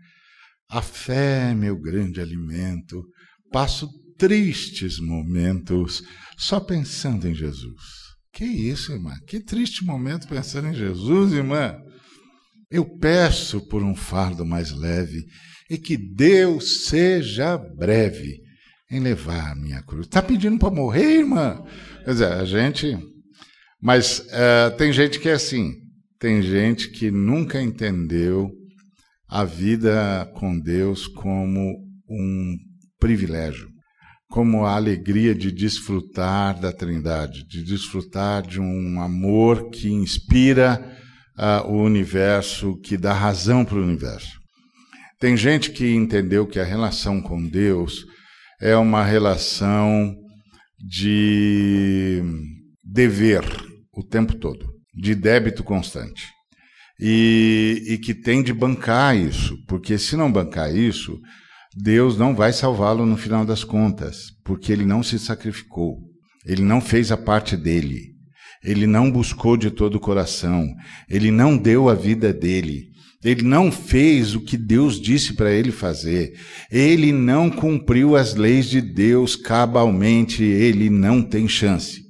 A 0.70 0.80
fé 0.80 1.50
é 1.50 1.54
meu 1.54 1.78
grande 1.78 2.20
alimento. 2.20 3.04
Passo 3.50 3.88
tristes 4.16 4.98
momentos 4.98 6.02
só 6.38 6.58
pensando 6.60 7.28
em 7.28 7.34
Jesus. 7.34 8.02
Que 8.32 8.44
isso, 8.44 8.92
irmã? 8.92 9.12
Que 9.26 9.40
triste 9.40 9.84
momento 9.84 10.26
pensando 10.26 10.68
em 10.68 10.74
Jesus, 10.74 11.32
irmã. 11.32 11.76
Eu 12.70 12.86
peço 12.98 13.60
por 13.68 13.82
um 13.82 13.94
fardo 13.94 14.46
mais 14.46 14.72
leve 14.72 15.26
e 15.68 15.76
que 15.76 15.96
Deus 15.96 16.86
seja 16.86 17.58
breve 17.58 18.40
em 18.90 19.00
levar 19.00 19.52
a 19.52 19.54
minha 19.54 19.82
cruz. 19.82 20.06
Está 20.06 20.22
pedindo 20.22 20.58
para 20.58 20.70
morrer, 20.70 21.18
irmã? 21.18 21.62
Quer 22.04 22.10
dizer, 22.12 22.32
a 22.32 22.44
gente. 22.44 22.98
Mas 23.80 24.20
uh, 24.20 24.76
tem 24.78 24.92
gente 24.92 25.18
que 25.18 25.28
é 25.28 25.32
assim. 25.32 25.81
Tem 26.22 26.40
gente 26.40 26.88
que 26.92 27.10
nunca 27.10 27.60
entendeu 27.60 28.48
a 29.28 29.44
vida 29.44 30.30
com 30.36 30.56
Deus 30.56 31.08
como 31.08 31.76
um 32.08 32.56
privilégio, 33.00 33.68
como 34.28 34.64
a 34.64 34.76
alegria 34.76 35.34
de 35.34 35.50
desfrutar 35.50 36.60
da 36.60 36.72
Trindade, 36.72 37.44
de 37.48 37.64
desfrutar 37.64 38.46
de 38.46 38.60
um 38.60 39.00
amor 39.00 39.68
que 39.70 39.90
inspira 39.90 40.96
uh, 41.36 41.68
o 41.68 41.82
universo, 41.82 42.78
que 42.82 42.96
dá 42.96 43.12
razão 43.12 43.64
para 43.64 43.78
o 43.78 43.82
universo. 43.82 44.38
Tem 45.18 45.36
gente 45.36 45.72
que 45.72 45.92
entendeu 45.92 46.46
que 46.46 46.60
a 46.60 46.64
relação 46.64 47.20
com 47.20 47.44
Deus 47.48 48.04
é 48.60 48.76
uma 48.76 49.02
relação 49.04 50.14
de 50.78 52.22
dever 52.80 53.42
o 53.92 54.04
tempo 54.04 54.38
todo, 54.38 54.71
de 54.94 55.14
débito 55.14 55.62
constante. 55.62 56.28
E, 57.00 57.82
e 57.88 57.98
que 57.98 58.14
tem 58.14 58.42
de 58.42 58.52
bancar 58.52 59.16
isso, 59.16 59.56
porque 59.66 59.98
se 59.98 60.16
não 60.16 60.30
bancar 60.30 60.74
isso, 60.74 61.18
Deus 61.74 62.18
não 62.18 62.34
vai 62.34 62.52
salvá-lo 62.52 63.06
no 63.06 63.16
final 63.16 63.44
das 63.44 63.64
contas, 63.64 64.30
porque 64.44 64.72
ele 64.72 64.84
não 64.84 65.02
se 65.02 65.18
sacrificou, 65.18 65.98
ele 66.44 66.62
não 66.62 66.80
fez 66.80 67.10
a 67.10 67.16
parte 67.16 67.56
dele. 67.56 68.12
Ele 68.64 68.86
não 68.86 69.10
buscou 69.10 69.56
de 69.56 69.72
todo 69.72 69.96
o 69.96 70.00
coração, 70.00 70.72
ele 71.10 71.32
não 71.32 71.56
deu 71.56 71.88
a 71.88 71.94
vida 71.94 72.32
dele, 72.32 72.92
ele 73.24 73.42
não 73.42 73.72
fez 73.72 74.36
o 74.36 74.40
que 74.40 74.56
Deus 74.56 75.00
disse 75.00 75.34
para 75.34 75.52
ele 75.52 75.72
fazer, 75.72 76.38
ele 76.70 77.12
não 77.12 77.50
cumpriu 77.50 78.14
as 78.14 78.34
leis 78.36 78.66
de 78.66 78.80
Deus 78.80 79.34
cabalmente, 79.34 80.44
ele 80.44 80.88
não 80.88 81.22
tem 81.22 81.48
chance. 81.48 82.02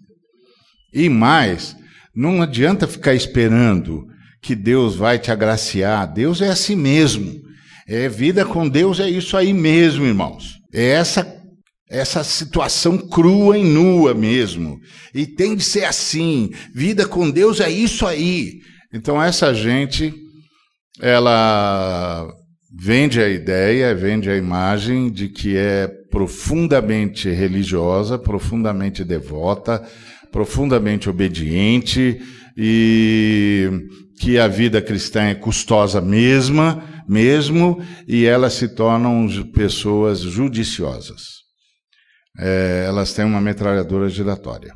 E 0.93 1.09
mais, 1.09 1.75
não 2.15 2.43
adianta 2.43 2.87
ficar 2.87 3.15
esperando 3.15 4.07
que 4.41 4.55
Deus 4.55 4.97
vai 4.97 5.19
te 5.19 5.31
agraciar, 5.31 6.13
Deus 6.13 6.41
é 6.41 6.49
assim 6.49 6.77
mesmo. 6.77 7.41
É 7.87 8.09
vida 8.09 8.45
com 8.45 8.69
Deus 8.69 9.01
é 9.01 9.09
isso 9.09 9.37
aí 9.37 9.53
mesmo, 9.53 10.05
irmãos. 10.05 10.59
É 10.73 10.91
essa 10.91 11.41
essa 11.89 12.25
situação 12.25 12.97
crua 12.97 13.59
e 13.59 13.63
nua 13.63 14.15
mesmo. 14.15 14.81
E 15.15 15.27
tem 15.27 15.55
de 15.55 15.63
ser 15.63 15.85
assim. 15.85 16.51
Vida 16.75 17.07
com 17.07 17.31
Deus 17.31 17.61
é 17.61 17.71
isso 17.71 18.07
aí. 18.07 18.61
Então 18.95 19.23
essa 19.23 19.53
gente 19.53 20.15
ela 20.99 22.27
vende 22.75 23.21
a 23.21 23.29
ideia, 23.29 23.95
vende 23.95 24.31
a 24.31 24.37
imagem 24.37 25.11
de 25.11 25.29
que 25.29 25.57
é 25.57 25.87
profundamente 26.11 27.29
religiosa, 27.29 28.19
profundamente 28.19 29.05
devota, 29.05 29.87
profundamente 30.33 31.09
obediente 31.09 32.21
e 32.57 33.71
que 34.19 34.39
a 34.39 34.49
vida 34.49 34.83
cristã 34.83 35.23
é 35.25 35.35
custosa 35.35 36.01
mesma, 36.01 36.83
mesmo, 37.09 37.81
e 38.09 38.25
elas 38.25 38.55
se 38.55 38.69
tornam 38.69 39.27
pessoas 39.53 40.21
judiciosas 40.21 41.43
é, 42.39 42.85
elas 42.87 43.13
têm 43.13 43.25
uma 43.25 43.41
metralhadora 43.41 44.09
giratória. 44.09 44.75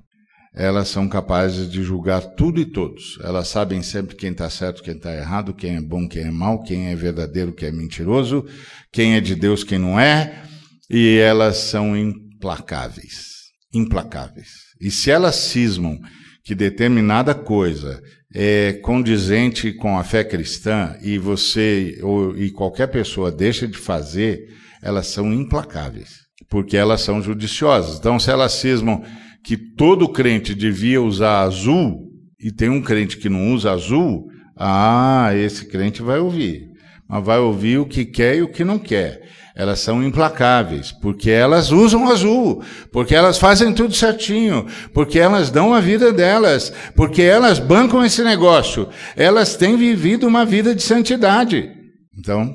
Elas 0.55 0.89
são 0.89 1.07
capazes 1.07 1.71
de 1.71 1.83
julgar 1.83 2.23
tudo 2.35 2.59
e 2.59 2.65
todos. 2.65 3.19
Elas 3.23 3.49
sabem 3.49 3.83
sempre 3.83 4.17
quem 4.17 4.31
está 4.31 4.49
certo, 4.49 4.83
quem 4.83 4.95
está 4.95 5.15
errado, 5.15 5.55
quem 5.55 5.77
é 5.77 5.81
bom, 5.83 6.09
quem 6.09 6.23
é 6.25 6.31
mau, 6.31 6.63
quem 6.63 6.89
é 6.89 6.97
verdadeiro, 6.97 7.53
quem 7.53 7.69
é 7.69 7.73
mentiroso, 7.73 8.45
quem 8.91 9.17
é 9.17 9.21
de 9.21 9.35
Deus, 9.35 9.63
quem 9.63 9.79
não 9.79 10.01
é. 10.01 10.45
E 10.89 11.19
elas 11.19 11.59
são 11.59 11.95
implacáveis. 11.95 13.27
Implacáveis. 13.75 14.66
E 14.81 14.91
se 14.91 15.11
elas 15.11 15.37
cismam 15.37 15.99
que 16.45 16.55
determinada 16.55 17.35
coisa 17.35 18.03
é 18.33 18.75
condizente 18.75 19.73
com 19.73 19.99
a 19.99 20.05
fé 20.05 20.23
cristã 20.23 20.97
e 21.03 21.19
você 21.19 21.99
ou, 22.03 22.37
e 22.37 22.51
qualquer 22.51 22.89
pessoa 22.89 23.33
deixa 23.33 23.67
de 23.67 23.79
fazer, 23.79 24.49
elas 24.83 25.07
são 25.07 25.33
implacáveis 25.33 26.27
porque 26.49 26.77
elas 26.77 27.01
são 27.01 27.23
judiciosas. 27.23 27.99
Então, 27.99 28.19
se 28.19 28.31
elas 28.31 28.53
cismam 28.53 29.03
que 29.45 29.57
todo 29.57 30.09
crente 30.09 30.55
devia 30.55 31.01
usar 31.01 31.43
azul 31.43 32.11
e 32.39 32.51
tem 32.51 32.69
um 32.69 32.83
crente 32.83 33.17
que 33.17 33.29
não 33.29 33.53
usa 33.53 33.73
azul, 33.73 34.27
ah, 34.57 35.31
esse 35.35 35.67
crente 35.67 36.03
vai 36.03 36.19
ouvir. 36.19 36.69
Mas 37.09 37.25
vai 37.25 37.39
ouvir 37.39 37.79
o 37.79 37.87
que 37.87 38.05
quer 38.05 38.37
e 38.37 38.43
o 38.43 38.49
que 38.49 38.65
não 38.65 38.79
quer. 38.79 39.23
Elas 39.55 39.81
são 39.81 40.03
implacáveis, 40.03 40.93
porque 40.93 41.31
elas 41.31 41.73
usam 41.73 42.11
azul, 42.11 42.63
porque 42.93 43.15
elas 43.15 43.39
fazem 43.39 43.73
tudo 43.73 43.95
certinho, 43.95 44.67
porque 44.93 45.19
elas 45.19 45.51
dão 45.51 45.73
a 45.73 45.81
vida 45.81 46.13
delas, 46.13 46.71
porque 46.95 47.23
elas 47.23 47.59
bancam 47.59 48.05
esse 48.05 48.23
negócio. 48.23 48.87
Elas 49.17 49.57
têm 49.57 49.77
vivido 49.77 50.27
uma 50.27 50.45
vida 50.45 50.75
de 50.75 50.83
santidade. 50.83 51.71
Então, 52.19 52.53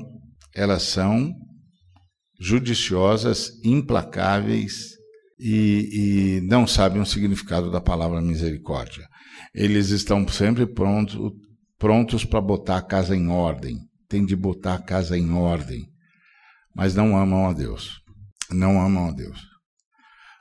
elas 0.54 0.84
são 0.84 1.32
judiciosas, 2.40 3.50
implacáveis 3.64 4.92
e, 5.40 6.38
e 6.38 6.40
não 6.42 6.68
sabem 6.68 7.02
o 7.02 7.06
significado 7.06 7.68
da 7.68 7.80
palavra 7.80 8.20
misericórdia. 8.20 9.04
Eles 9.52 9.90
estão 9.90 10.26
sempre 10.28 10.66
pronto, 10.66 11.32
prontos 11.78 12.24
para 12.24 12.40
botar 12.40 12.76
a 12.76 12.82
casa 12.82 13.16
em 13.16 13.28
ordem. 13.28 13.76
Tem 14.12 14.26
de 14.26 14.36
botar 14.36 14.74
a 14.74 14.82
casa 14.82 15.16
em 15.16 15.32
ordem. 15.32 15.88
Mas 16.76 16.94
não 16.94 17.16
amam 17.16 17.48
a 17.48 17.54
Deus. 17.54 17.98
Não 18.50 18.78
amam 18.78 19.08
a 19.08 19.10
Deus. 19.10 19.40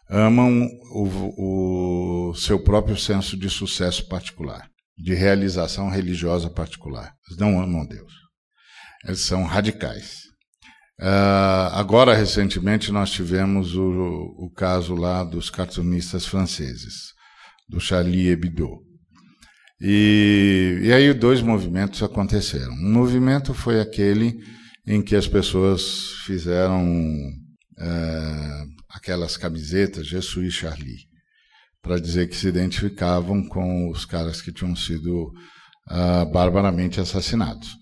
Amam 0.10 0.68
o, 0.92 2.32
o 2.32 2.36
seu 2.36 2.62
próprio 2.62 2.98
senso 2.98 3.38
de 3.38 3.50
sucesso 3.50 4.10
particular, 4.10 4.70
de 4.98 5.14
realização 5.14 5.90
religiosa 5.90 6.50
particular. 6.50 7.14
Eles 7.26 7.40
não 7.40 7.64
amam 7.64 7.84
a 7.84 7.86
Deus. 7.86 8.12
Eles 9.06 9.22
são 9.22 9.46
radicais. 9.46 10.24
Uh, 11.00 11.72
agora, 11.72 12.14
recentemente, 12.14 12.92
nós 12.92 13.10
tivemos 13.10 13.74
o, 13.74 14.36
o, 14.38 14.52
caso 14.54 14.96
lá 14.96 15.24
dos 15.24 15.50
cartunistas 15.50 16.26
franceses, 16.26 17.14
do 17.70 17.80
Charlie 17.80 18.28
Hebdo. 18.28 18.91
E, 19.84 20.80
e 20.84 20.94
aí 20.94 21.12
dois 21.12 21.42
movimentos 21.42 22.04
aconteceram. 22.04 22.72
Um 22.74 22.94
movimento 22.94 23.52
foi 23.52 23.82
aquele 23.82 24.38
em 24.86 25.02
que 25.02 25.16
as 25.16 25.28
pessoas 25.28 26.12
fizeram 26.26 26.86
uh, 26.86 28.68
aquelas 28.90 29.38
camisetas 29.38 30.06
Jesus 30.06 30.54
Charlie, 30.54 31.08
para 31.82 32.00
dizer 32.00 32.30
que 32.30 32.36
se 32.36 32.48
identificavam 32.48 33.44
com 33.48 33.90
os 33.90 34.06
caras 34.06 34.40
que 34.40 34.52
tinham 34.52 34.76
sido 34.76 35.32
uh, 35.90 36.32
barbaramente 36.32 37.00
assassinados. 37.00 37.76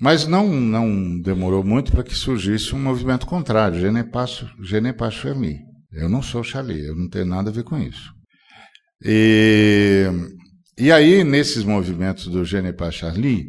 Mas 0.00 0.26
não, 0.28 0.46
não 0.46 1.20
demorou 1.20 1.64
muito 1.64 1.90
para 1.90 2.04
que 2.04 2.14
surgisse 2.14 2.72
um 2.72 2.78
movimento 2.78 3.26
contrário, 3.26 3.80
Je 3.80 4.92
passe 4.92 5.18
fermi. 5.18 5.58
Eu 5.90 6.08
não 6.08 6.22
sou 6.22 6.44
Charlie, 6.44 6.84
eu 6.84 6.94
não 6.94 7.08
tenho 7.08 7.24
nada 7.24 7.50
a 7.50 7.52
ver 7.52 7.64
com 7.64 7.78
isso. 7.78 8.12
E, 9.02 10.06
e 10.78 10.92
aí, 10.92 11.24
nesses 11.24 11.64
movimentos 11.64 12.26
do 12.26 12.44
Je 12.44 12.60
ne 12.60 12.72
passe 12.72 12.98
Charlie, 12.98 13.48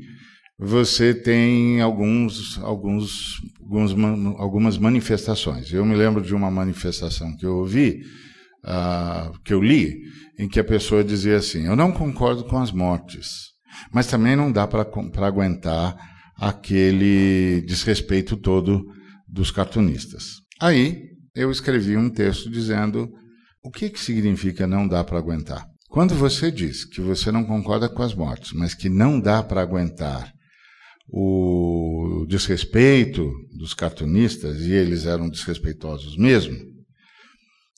você 0.59 1.13
tem 1.13 1.81
alguns, 1.81 2.57
alguns, 2.59 3.41
alguns, 3.59 3.95
algumas 4.37 4.77
manifestações. 4.77 5.71
Eu 5.71 5.85
me 5.85 5.95
lembro 5.95 6.21
de 6.21 6.33
uma 6.33 6.49
manifestação 6.49 7.35
que 7.37 7.45
eu 7.45 7.57
ouvi, 7.57 8.01
uh, 8.65 9.37
que 9.43 9.53
eu 9.53 9.61
li, 9.61 10.01
em 10.39 10.47
que 10.47 10.59
a 10.59 10.63
pessoa 10.63 11.03
dizia 11.03 11.37
assim: 11.37 11.65
Eu 11.65 11.75
não 11.75 11.91
concordo 11.91 12.43
com 12.43 12.57
as 12.57 12.71
mortes, 12.71 13.51
mas 13.91 14.07
também 14.07 14.35
não 14.35 14.51
dá 14.51 14.65
para 14.65 14.87
aguentar 15.27 15.95
aquele 16.39 17.61
desrespeito 17.61 18.37
todo 18.37 18.85
dos 19.27 19.51
cartunistas. 19.51 20.41
Aí 20.59 21.03
eu 21.35 21.51
escrevi 21.51 21.97
um 21.97 22.09
texto 22.09 22.49
dizendo 22.49 23.11
o 23.63 23.69
que, 23.69 23.89
que 23.89 23.99
significa 23.99 24.65
não 24.65 24.87
dá 24.87 25.03
para 25.03 25.17
aguentar. 25.17 25.65
Quando 25.89 26.13
você 26.15 26.51
diz 26.51 26.85
que 26.85 27.01
você 27.01 27.31
não 27.31 27.45
concorda 27.45 27.87
com 27.89 28.03
as 28.03 28.13
mortes, 28.13 28.51
mas 28.53 28.73
que 28.73 28.89
não 28.89 29.19
dá 29.19 29.41
para 29.41 29.61
aguentar 29.61 30.31
o 31.09 32.25
desrespeito 32.27 33.31
dos 33.57 33.73
cartunistas, 33.73 34.61
e 34.61 34.73
eles 34.73 35.05
eram 35.05 35.29
desrespeitosos 35.29 36.17
mesmo, 36.17 36.57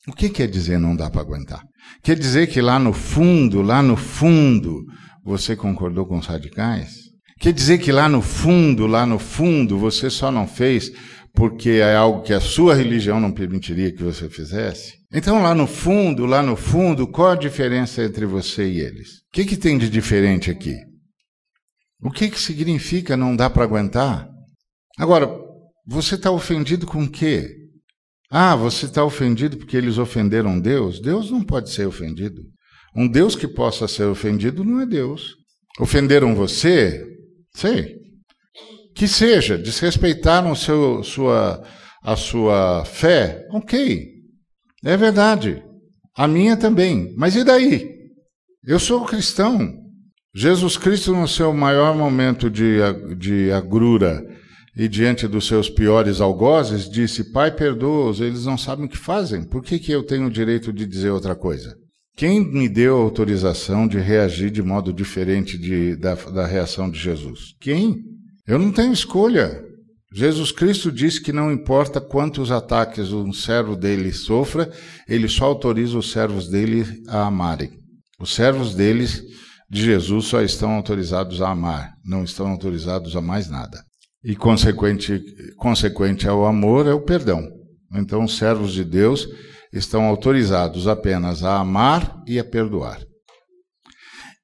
o 0.08 0.12
que 0.12 0.28
quer 0.28 0.48
dizer 0.48 0.78
não 0.78 0.96
dá 0.96 1.08
para 1.08 1.20
aguentar? 1.20 1.62
Quer 2.02 2.18
dizer 2.18 2.48
que 2.48 2.60
lá 2.60 2.78
no 2.78 2.92
fundo, 2.92 3.62
lá 3.62 3.82
no 3.82 3.96
fundo, 3.96 4.84
você 5.24 5.54
concordou 5.54 6.06
com 6.06 6.18
os 6.18 6.26
radicais? 6.26 7.10
Quer 7.38 7.52
dizer 7.52 7.78
que 7.78 7.92
lá 7.92 8.08
no 8.08 8.20
fundo, 8.20 8.86
lá 8.86 9.06
no 9.06 9.18
fundo, 9.18 9.78
você 9.78 10.10
só 10.10 10.30
não 10.30 10.46
fez 10.46 10.90
porque 11.34 11.70
é 11.70 11.94
algo 11.94 12.22
que 12.22 12.32
a 12.32 12.40
sua 12.40 12.74
religião 12.74 13.20
não 13.20 13.32
permitiria 13.32 13.92
que 13.92 14.02
você 14.02 14.28
fizesse? 14.28 14.98
Então, 15.12 15.42
lá 15.42 15.54
no 15.54 15.66
fundo, 15.66 16.26
lá 16.26 16.42
no 16.42 16.56
fundo, 16.56 17.06
qual 17.06 17.30
a 17.30 17.36
diferença 17.36 18.02
entre 18.04 18.26
você 18.26 18.68
e 18.68 18.80
eles? 18.80 19.18
O 19.18 19.32
que, 19.32 19.44
que 19.44 19.56
tem 19.56 19.78
de 19.78 19.88
diferente 19.88 20.50
aqui? 20.50 20.76
O 22.02 22.10
que, 22.10 22.30
que 22.30 22.38
significa 22.40 23.16
não 23.16 23.36
dá 23.36 23.50
para 23.50 23.64
aguentar? 23.64 24.28
Agora, 24.98 25.28
você 25.86 26.14
está 26.14 26.30
ofendido 26.30 26.86
com 26.86 27.04
o 27.04 27.10
quê? 27.10 27.56
Ah, 28.30 28.54
você 28.54 28.86
está 28.86 29.04
ofendido 29.04 29.56
porque 29.56 29.76
eles 29.76 29.98
ofenderam 29.98 30.60
Deus? 30.60 31.00
Deus 31.00 31.30
não 31.30 31.42
pode 31.42 31.70
ser 31.70 31.86
ofendido. 31.86 32.42
Um 32.94 33.08
Deus 33.08 33.34
que 33.34 33.48
possa 33.48 33.88
ser 33.88 34.04
ofendido 34.04 34.64
não 34.64 34.80
é 34.80 34.86
Deus. 34.86 35.34
Ofenderam 35.78 36.34
você? 36.34 37.04
Sei. 37.54 37.96
Que 39.00 39.08
seja, 39.08 39.56
desrespeitaram 39.56 40.54
seu, 40.54 41.02
sua, 41.02 41.64
a 42.02 42.16
sua 42.16 42.84
fé? 42.84 43.46
Ok. 43.50 44.06
É 44.84 44.94
verdade. 44.94 45.62
A 46.14 46.28
minha 46.28 46.54
também. 46.54 47.14
Mas 47.16 47.34
e 47.34 47.42
daí? 47.42 47.94
Eu 48.62 48.78
sou 48.78 49.06
cristão. 49.06 49.72
Jesus 50.34 50.76
Cristo, 50.76 51.14
no 51.14 51.26
seu 51.26 51.50
maior 51.54 51.96
momento 51.96 52.50
de, 52.50 52.76
de 53.16 53.50
agrura 53.50 54.22
e 54.76 54.86
diante 54.86 55.26
dos 55.26 55.46
seus 55.46 55.70
piores 55.70 56.20
algozes, 56.20 56.86
disse: 56.86 57.32
Pai, 57.32 57.50
perdoa-os, 57.50 58.20
eles 58.20 58.44
não 58.44 58.58
sabem 58.58 58.84
o 58.84 58.88
que 58.90 58.98
fazem. 58.98 59.48
Por 59.48 59.62
que, 59.62 59.78
que 59.78 59.92
eu 59.92 60.02
tenho 60.02 60.26
o 60.26 60.30
direito 60.30 60.70
de 60.74 60.84
dizer 60.84 61.08
outra 61.08 61.34
coisa? 61.34 61.74
Quem 62.18 62.52
me 62.52 62.68
deu 62.68 62.98
autorização 62.98 63.88
de 63.88 63.98
reagir 63.98 64.50
de 64.50 64.62
modo 64.62 64.92
diferente 64.92 65.56
de, 65.56 65.96
da, 65.96 66.16
da 66.16 66.46
reação 66.46 66.90
de 66.90 66.98
Jesus? 66.98 67.54
Quem? 67.58 68.09
Eu 68.50 68.58
não 68.58 68.72
tenho 68.72 68.92
escolha. 68.92 69.64
Jesus 70.12 70.50
Cristo 70.50 70.90
disse 70.90 71.22
que 71.22 71.32
não 71.32 71.52
importa 71.52 72.00
quantos 72.00 72.50
ataques 72.50 73.12
um 73.12 73.32
servo 73.32 73.76
dele 73.76 74.12
sofra, 74.12 74.68
ele 75.08 75.28
só 75.28 75.44
autoriza 75.44 75.96
os 75.96 76.10
servos 76.10 76.48
dele 76.48 76.84
a 77.06 77.28
amarem. 77.28 77.70
Os 78.18 78.34
servos 78.34 78.74
deles 78.74 79.22
de 79.70 79.84
Jesus 79.84 80.24
só 80.24 80.42
estão 80.42 80.72
autorizados 80.72 81.40
a 81.40 81.50
amar, 81.50 81.92
não 82.04 82.24
estão 82.24 82.48
autorizados 82.48 83.14
a 83.14 83.20
mais 83.20 83.48
nada. 83.48 83.84
E 84.24 84.34
consequente, 84.34 85.22
consequente 85.56 86.26
ao 86.26 86.44
amor 86.44 86.88
é 86.88 86.92
o 86.92 87.04
perdão. 87.04 87.48
Então, 87.94 88.24
os 88.24 88.36
servos 88.36 88.72
de 88.72 88.84
Deus 88.84 89.28
estão 89.72 90.06
autorizados 90.06 90.88
apenas 90.88 91.44
a 91.44 91.60
amar 91.60 92.20
e 92.26 92.36
a 92.36 92.44
perdoar. 92.44 93.00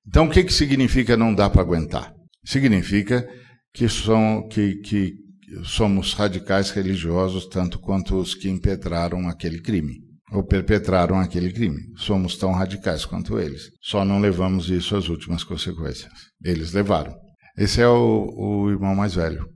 Então, 0.07 0.27
o 0.27 0.31
que, 0.31 0.45
que 0.45 0.53
significa 0.53 1.17
não 1.17 1.35
dá 1.35 1.51
para 1.51 1.63
aguentar? 1.63 2.13
Significa 2.45 3.29
que, 3.77 3.91
são, 3.91 4.49
que, 4.49 4.77
que 4.77 5.15
somos 5.63 6.15
radicais 6.15 6.71
religiosos 6.71 7.47
tanto 7.47 7.79
quanto 7.79 8.17
os 8.17 8.35
que 8.35 8.49
impetraram 8.49 9.29
aquele 9.29 9.61
crime 9.61 10.01
ou 10.33 10.43
perpetraram 10.43 11.21
aquele 11.21 11.53
crime. 11.53 11.83
Somos 11.95 12.37
tão 12.39 12.53
radicais 12.53 13.05
quanto 13.05 13.39
eles. 13.39 13.71
Só 13.83 14.03
não 14.03 14.19
levamos 14.19 14.71
isso 14.71 14.97
às 14.97 15.09
últimas 15.09 15.45
consequências. 15.45 16.11
Eles 16.43 16.73
levaram. 16.73 17.15
Esse 17.57 17.83
é 17.83 17.87
o, 17.87 18.33
o 18.35 18.71
irmão 18.71 18.95
mais 18.95 19.15
velho. 19.15 19.47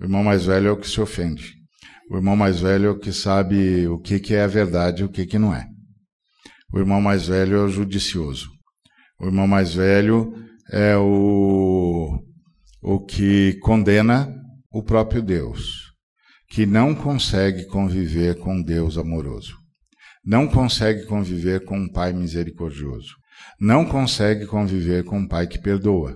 O 0.00 0.04
irmão 0.04 0.22
mais 0.22 0.46
velho 0.46 0.68
é 0.68 0.70
o 0.70 0.78
que 0.78 0.88
se 0.88 1.00
ofende. 1.00 1.52
O 2.08 2.16
irmão 2.16 2.36
mais 2.36 2.60
velho 2.60 2.86
é 2.86 2.90
o 2.90 2.98
que 2.98 3.12
sabe 3.12 3.86
o 3.88 3.98
que, 3.98 4.20
que 4.20 4.34
é 4.34 4.44
a 4.44 4.46
verdade 4.46 5.02
e 5.02 5.04
o 5.04 5.10
que, 5.10 5.26
que 5.26 5.38
não 5.38 5.52
é. 5.52 5.66
O 6.72 6.78
irmão 6.78 7.00
mais 7.00 7.26
velho 7.26 7.56
é 7.56 7.64
o 7.64 7.68
judicioso. 7.68 8.48
O 9.20 9.26
irmão 9.26 9.46
mais 9.46 9.74
velho 9.74 10.32
é 10.72 10.96
o, 10.96 12.20
o 12.82 13.04
que 13.04 13.58
condena 13.60 14.34
o 14.70 14.82
próprio 14.82 15.22
Deus, 15.22 15.92
que 16.48 16.66
não 16.66 16.94
consegue 16.94 17.66
conviver 17.66 18.38
com 18.38 18.62
Deus 18.62 18.96
amoroso 18.96 19.60
não 20.24 20.46
consegue 20.46 21.06
conviver 21.06 21.64
com 21.64 21.78
um 21.78 21.88
pai 21.88 22.12
misericordioso, 22.12 23.16
não 23.58 23.84
consegue 23.84 24.46
conviver 24.46 25.04
com 25.04 25.18
um 25.18 25.26
pai 25.26 25.46
que 25.46 25.58
perdoa, 25.58 26.14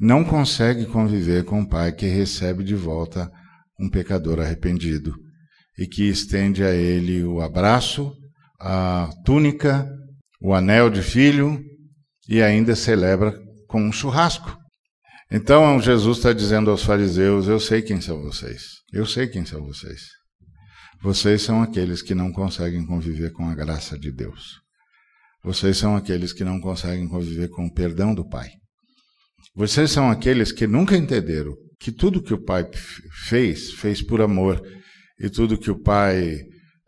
não 0.00 0.24
consegue 0.24 0.86
conviver 0.86 1.44
com 1.44 1.60
um 1.60 1.66
pai 1.66 1.92
que 1.92 2.06
recebe 2.06 2.64
de 2.64 2.74
volta 2.74 3.30
um 3.78 3.88
pecador 3.88 4.40
arrependido 4.40 5.14
e 5.78 5.86
que 5.86 6.08
estende 6.08 6.64
a 6.64 6.72
ele 6.72 7.22
o 7.24 7.40
abraço, 7.40 8.12
a 8.60 9.10
túnica, 9.24 9.88
o 10.40 10.54
anel 10.54 10.90
de 10.90 11.02
filho 11.02 11.62
e 12.28 12.42
ainda 12.42 12.74
celebra 12.74 13.38
com 13.68 13.82
um 13.82 13.92
churrasco. 13.92 14.61
Então 15.34 15.80
Jesus 15.80 16.18
está 16.18 16.30
dizendo 16.30 16.70
aos 16.70 16.82
fariseus: 16.82 17.48
Eu 17.48 17.58
sei 17.58 17.80
quem 17.80 18.02
são 18.02 18.20
vocês, 18.20 18.82
eu 18.92 19.06
sei 19.06 19.26
quem 19.26 19.46
são 19.46 19.64
vocês. 19.64 20.08
Vocês 21.02 21.40
são 21.40 21.62
aqueles 21.62 22.02
que 22.02 22.14
não 22.14 22.30
conseguem 22.30 22.84
conviver 22.84 23.32
com 23.32 23.48
a 23.48 23.54
graça 23.54 23.98
de 23.98 24.12
Deus. 24.12 24.60
Vocês 25.42 25.78
são 25.78 25.96
aqueles 25.96 26.34
que 26.34 26.44
não 26.44 26.60
conseguem 26.60 27.08
conviver 27.08 27.48
com 27.48 27.64
o 27.64 27.72
perdão 27.72 28.14
do 28.14 28.28
Pai. 28.28 28.50
Vocês 29.54 29.90
são 29.90 30.10
aqueles 30.10 30.52
que 30.52 30.66
nunca 30.66 30.96
entenderam 30.98 31.54
que 31.80 31.90
tudo 31.90 32.22
que 32.22 32.34
o 32.34 32.44
Pai 32.44 32.68
fez, 33.26 33.72
fez 33.72 34.02
por 34.02 34.20
amor, 34.20 34.62
e 35.18 35.30
tudo 35.30 35.58
que 35.58 35.70
o 35.70 35.80
Pai 35.80 36.34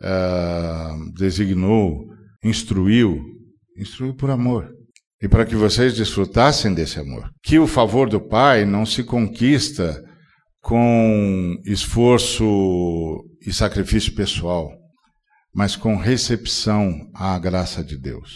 uh, 0.02 1.12
designou, 1.14 2.04
instruiu, 2.44 3.20
instruiu 3.76 4.14
por 4.14 4.30
amor. 4.30 4.70
E 5.24 5.28
para 5.28 5.46
que 5.46 5.56
vocês 5.56 5.94
desfrutassem 5.94 6.74
desse 6.74 7.00
amor. 7.00 7.30
Que 7.42 7.58
o 7.58 7.66
favor 7.66 8.10
do 8.10 8.20
Pai 8.20 8.66
não 8.66 8.84
se 8.84 9.02
conquista 9.02 10.04
com 10.60 11.56
esforço 11.64 12.44
e 13.40 13.50
sacrifício 13.50 14.14
pessoal, 14.14 14.68
mas 15.54 15.76
com 15.76 15.96
recepção 15.96 17.08
à 17.14 17.38
graça 17.38 17.82
de 17.82 17.96
Deus, 17.96 18.34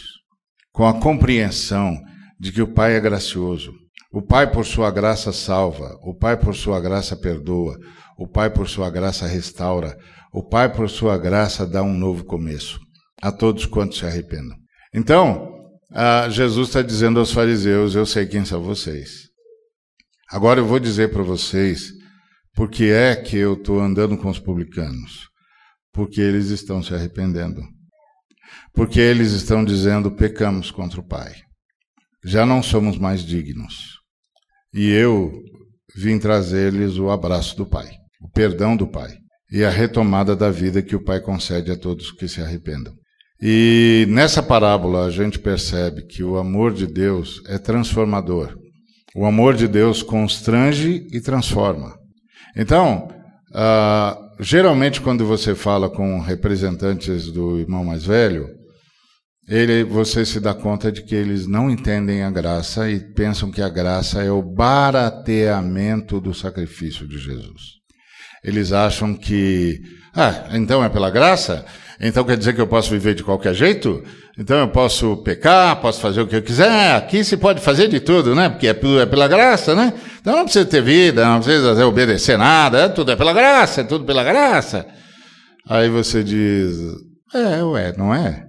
com 0.71 0.87
a 0.87 0.99
compreensão 0.99 1.95
de 2.39 2.51
que 2.51 2.61
o 2.63 2.73
Pai 2.73 2.95
é 2.95 2.99
gracioso. 2.99 3.71
O 4.11 4.23
Pai, 4.23 4.51
por 4.51 4.65
sua 4.65 4.89
graça, 4.89 5.31
salva, 5.31 5.95
o 6.01 6.17
Pai, 6.17 6.37
por 6.37 6.55
sua 6.55 6.79
graça, 6.81 7.15
perdoa, 7.15 7.77
o 8.17 8.27
Pai, 8.27 8.49
por 8.49 8.67
sua 8.67 8.89
graça, 8.89 9.27
restaura, 9.27 9.95
o 10.33 10.41
Pai, 10.41 10.73
por 10.73 10.89
sua 10.89 11.19
graça, 11.19 11.67
dá 11.67 11.83
um 11.83 11.93
novo 11.93 12.25
começo 12.25 12.79
a 13.21 13.31
todos 13.31 13.67
quantos 13.67 13.99
se 13.99 14.07
arrependam. 14.07 14.57
Então, 14.91 15.58
Jesus 16.29 16.67
está 16.67 16.81
dizendo 16.81 17.19
aos 17.19 17.31
fariseus: 17.31 17.95
Eu 17.95 18.05
sei 18.05 18.25
quem 18.25 18.45
são 18.45 18.61
vocês. 18.61 19.29
Agora 20.29 20.59
eu 20.59 20.65
vou 20.65 20.79
dizer 20.79 21.11
para 21.11 21.23
vocês 21.23 21.91
por 22.53 22.69
que 22.69 22.91
é 22.91 23.15
que 23.15 23.37
eu 23.37 23.53
estou 23.53 23.79
andando 23.79 24.17
com 24.17 24.29
os 24.29 24.39
publicanos? 24.39 25.29
Porque 25.91 26.21
eles 26.21 26.49
estão 26.49 26.83
se 26.83 26.93
arrependendo. 26.93 27.61
Porque 28.73 28.99
eles 28.99 29.31
estão 29.31 29.65
dizendo: 29.65 30.11
pecamos 30.11 30.69
contra 30.71 30.99
o 30.99 31.07
Pai. 31.07 31.33
Já 32.23 32.45
não 32.45 32.61
somos 32.61 32.97
mais 32.97 33.21
dignos. 33.21 33.99
E 34.73 34.91
eu 34.91 35.31
vim 35.95 36.19
trazer-lhes 36.19 36.97
o 36.97 37.09
abraço 37.09 37.55
do 37.57 37.65
Pai, 37.65 37.89
o 38.21 38.29
perdão 38.29 38.75
do 38.75 38.87
Pai 38.87 39.17
e 39.51 39.63
a 39.63 39.69
retomada 39.69 40.35
da 40.35 40.51
vida 40.51 40.81
que 40.81 40.95
o 40.95 41.03
Pai 41.03 41.19
concede 41.19 41.71
a 41.71 41.77
todos 41.77 42.11
que 42.11 42.27
se 42.27 42.41
arrependam. 42.41 42.93
E 43.41 44.05
nessa 44.09 44.43
parábola 44.43 45.05
a 45.05 45.09
gente 45.09 45.39
percebe 45.39 46.03
que 46.03 46.23
o 46.23 46.37
amor 46.37 46.73
de 46.73 46.85
Deus 46.85 47.41
é 47.47 47.57
transformador. 47.57 48.57
O 49.15 49.25
amor 49.25 49.55
de 49.55 49.67
Deus 49.67 50.03
constrange 50.03 51.07
e 51.11 51.21
transforma. 51.21 51.95
Então, 52.55 53.07
uh, 53.51 54.43
geralmente 54.43 54.99
quando 54.99 55.25
você 55.25 55.55
fala 55.55 55.89
com 55.89 56.19
representantes 56.19 57.31
do 57.31 57.59
irmão 57.59 57.85
mais 57.85 58.03
velho, 58.05 58.47
ele, 59.47 59.83
você 59.83 60.23
se 60.25 60.39
dá 60.39 60.53
conta 60.53 60.91
de 60.91 61.01
que 61.01 61.15
eles 61.15 61.47
não 61.47 61.71
entendem 61.71 62.21
a 62.21 62.29
graça 62.29 62.89
e 62.89 62.99
pensam 62.99 63.49
que 63.49 63.63
a 63.63 63.69
graça 63.69 64.21
é 64.21 64.29
o 64.29 64.43
barateamento 64.43 66.21
do 66.21 66.35
sacrifício 66.35 67.07
de 67.07 67.17
Jesus. 67.17 67.79
Eles 68.43 68.71
acham 68.71 69.15
que, 69.15 69.81
ah, 70.13 70.49
então 70.51 70.83
é 70.83 70.89
pela 70.89 71.09
graça? 71.09 71.65
Então 71.99 72.23
quer 72.23 72.37
dizer 72.37 72.53
que 72.53 72.61
eu 72.61 72.67
posso 72.67 72.89
viver 72.89 73.13
de 73.13 73.23
qualquer 73.23 73.53
jeito? 73.53 74.01
Então 74.37 74.57
eu 74.57 74.69
posso 74.69 75.17
pecar, 75.17 75.81
posso 75.81 75.99
fazer 75.99 76.21
o 76.21 76.27
que 76.27 76.35
eu 76.37 76.41
quiser. 76.41 76.95
Aqui 76.95 77.25
se 77.25 77.35
pode 77.35 77.59
fazer 77.59 77.89
de 77.89 77.99
tudo, 77.99 78.33
né? 78.33 78.47
Porque 78.47 78.67
é, 78.67 78.69
é 78.69 79.05
pela 79.05 79.27
graça, 79.27 79.75
né? 79.75 79.93
Então 80.21 80.37
não 80.37 80.43
precisa 80.45 80.65
ter 80.65 80.81
vida, 80.81 81.25
não 81.25 81.41
precisa 81.41 81.85
obedecer 81.85 82.37
nada, 82.37 82.83
é 82.83 82.89
tudo 82.89 83.11
é 83.11 83.17
pela 83.17 83.33
graça, 83.33 83.81
é 83.81 83.83
tudo 83.83 84.05
pela 84.05 84.23
graça. 84.23 84.87
Aí 85.67 85.89
você 85.89 86.23
diz, 86.23 86.77
é, 87.33 87.61
ué, 87.63 87.93
não 87.97 88.15
é? 88.15 88.45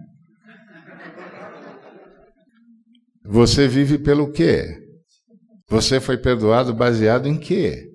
Você 3.24 3.66
vive 3.66 3.98
pelo 3.98 4.30
quê? 4.30 4.78
Você 5.68 6.00
foi 6.00 6.16
perdoado 6.16 6.72
baseado 6.72 7.26
em 7.26 7.36
quê? 7.36 7.88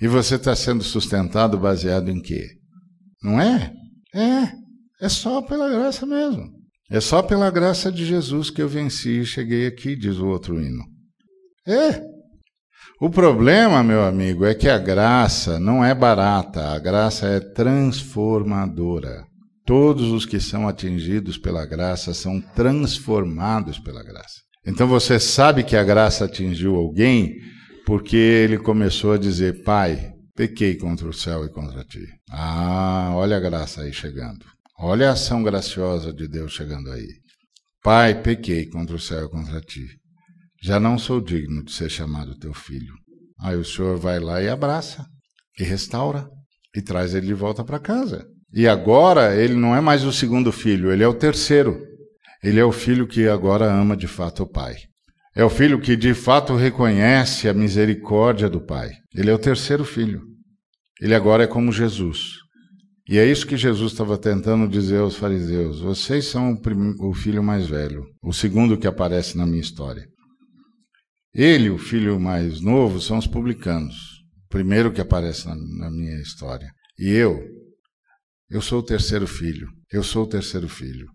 E 0.00 0.06
você 0.06 0.36
está 0.36 0.54
sendo 0.54 0.82
sustentado 0.82 1.58
baseado 1.58 2.10
em 2.10 2.20
quê? 2.20 2.46
Não 3.22 3.40
é? 3.40 3.72
É. 4.14 4.67
É 5.00 5.08
só 5.08 5.42
pela 5.42 5.68
graça 5.68 6.04
mesmo. 6.04 6.44
É 6.90 7.00
só 7.00 7.22
pela 7.22 7.50
graça 7.50 7.92
de 7.92 8.04
Jesus 8.04 8.50
que 8.50 8.62
eu 8.62 8.68
venci 8.68 9.20
e 9.20 9.26
cheguei 9.26 9.66
aqui, 9.66 9.94
diz 9.94 10.16
o 10.16 10.26
outro 10.26 10.60
hino. 10.60 10.84
É. 11.66 12.00
O 13.00 13.10
problema, 13.10 13.82
meu 13.84 14.02
amigo, 14.02 14.44
é 14.44 14.54
que 14.54 14.68
a 14.68 14.78
graça 14.78 15.60
não 15.60 15.84
é 15.84 15.94
barata, 15.94 16.70
a 16.70 16.78
graça 16.78 17.26
é 17.26 17.40
transformadora. 17.40 19.24
Todos 19.64 20.10
os 20.10 20.24
que 20.24 20.40
são 20.40 20.66
atingidos 20.66 21.36
pela 21.36 21.66
graça 21.66 22.14
são 22.14 22.40
transformados 22.40 23.78
pela 23.78 24.02
graça. 24.02 24.40
Então 24.66 24.88
você 24.88 25.20
sabe 25.20 25.62
que 25.62 25.76
a 25.76 25.84
graça 25.84 26.24
atingiu 26.24 26.74
alguém 26.74 27.36
porque 27.84 28.16
ele 28.16 28.58
começou 28.58 29.12
a 29.12 29.18
dizer: 29.18 29.62
Pai, 29.62 30.12
pequei 30.34 30.74
contra 30.74 31.08
o 31.08 31.12
céu 31.12 31.44
e 31.44 31.50
contra 31.50 31.84
ti. 31.84 32.06
Ah, 32.30 33.12
olha 33.14 33.36
a 33.36 33.40
graça 33.40 33.82
aí 33.82 33.92
chegando. 33.92 34.44
Olha 34.80 35.08
a 35.08 35.12
ação 35.14 35.42
graciosa 35.42 36.12
de 36.12 36.28
Deus 36.28 36.52
chegando 36.52 36.92
aí. 36.92 37.08
Pai, 37.82 38.22
pequei 38.22 38.64
contra 38.66 38.94
o 38.94 39.00
céu 39.00 39.26
e 39.26 39.28
contra 39.28 39.60
ti. 39.60 39.88
Já 40.62 40.78
não 40.78 40.96
sou 40.96 41.20
digno 41.20 41.64
de 41.64 41.72
ser 41.72 41.90
chamado 41.90 42.38
teu 42.38 42.54
filho. 42.54 42.94
Aí 43.40 43.56
o 43.56 43.64
Senhor 43.64 43.98
vai 43.98 44.20
lá 44.20 44.40
e 44.40 44.48
abraça, 44.48 45.04
e 45.58 45.64
restaura, 45.64 46.28
e 46.76 46.80
traz 46.80 47.12
ele 47.12 47.26
de 47.26 47.34
volta 47.34 47.64
para 47.64 47.80
casa. 47.80 48.24
E 48.52 48.68
agora 48.68 49.34
ele 49.34 49.54
não 49.54 49.74
é 49.74 49.80
mais 49.80 50.04
o 50.04 50.12
segundo 50.12 50.52
filho, 50.52 50.92
ele 50.92 51.02
é 51.02 51.08
o 51.08 51.14
terceiro. 51.14 51.84
Ele 52.40 52.60
é 52.60 52.64
o 52.64 52.70
filho 52.70 53.08
que 53.08 53.26
agora 53.26 53.64
ama 53.64 53.96
de 53.96 54.06
fato 54.06 54.44
o 54.44 54.48
pai. 54.48 54.76
É 55.34 55.44
o 55.44 55.50
filho 55.50 55.80
que 55.80 55.96
de 55.96 56.14
fato 56.14 56.54
reconhece 56.54 57.48
a 57.48 57.54
misericórdia 57.54 58.48
do 58.48 58.60
pai. 58.60 58.92
Ele 59.12 59.28
é 59.28 59.34
o 59.34 59.38
terceiro 59.38 59.84
filho. 59.84 60.22
Ele 61.00 61.16
agora 61.16 61.42
é 61.42 61.46
como 61.48 61.72
Jesus. 61.72 62.36
E 63.08 63.16
é 63.16 63.24
isso 63.24 63.46
que 63.46 63.56
Jesus 63.56 63.92
estava 63.92 64.18
tentando 64.18 64.68
dizer 64.68 64.98
aos 64.98 65.16
fariseus: 65.16 65.80
vocês 65.80 66.26
são 66.26 66.52
o, 66.52 67.08
o 67.08 67.14
filho 67.14 67.42
mais 67.42 67.66
velho, 67.66 68.04
o 68.22 68.32
segundo 68.32 68.76
que 68.76 68.86
aparece 68.86 69.36
na 69.36 69.46
minha 69.46 69.60
história. 69.60 70.06
Ele, 71.34 71.70
o 71.70 71.78
filho 71.78 72.20
mais 72.20 72.60
novo, 72.60 73.00
são 73.00 73.16
os 73.16 73.26
publicanos, 73.26 73.94
o 74.44 74.48
primeiro 74.48 74.92
que 74.92 75.00
aparece 75.00 75.46
na, 75.46 75.54
na 75.54 75.90
minha 75.90 76.20
história. 76.20 76.70
E 76.98 77.10
eu, 77.10 77.40
eu 78.50 78.60
sou 78.60 78.80
o 78.80 78.82
terceiro 78.82 79.26
filho. 79.26 79.68
Eu 79.90 80.02
sou 80.02 80.24
o 80.24 80.28
terceiro 80.28 80.68
filho. 80.68 81.06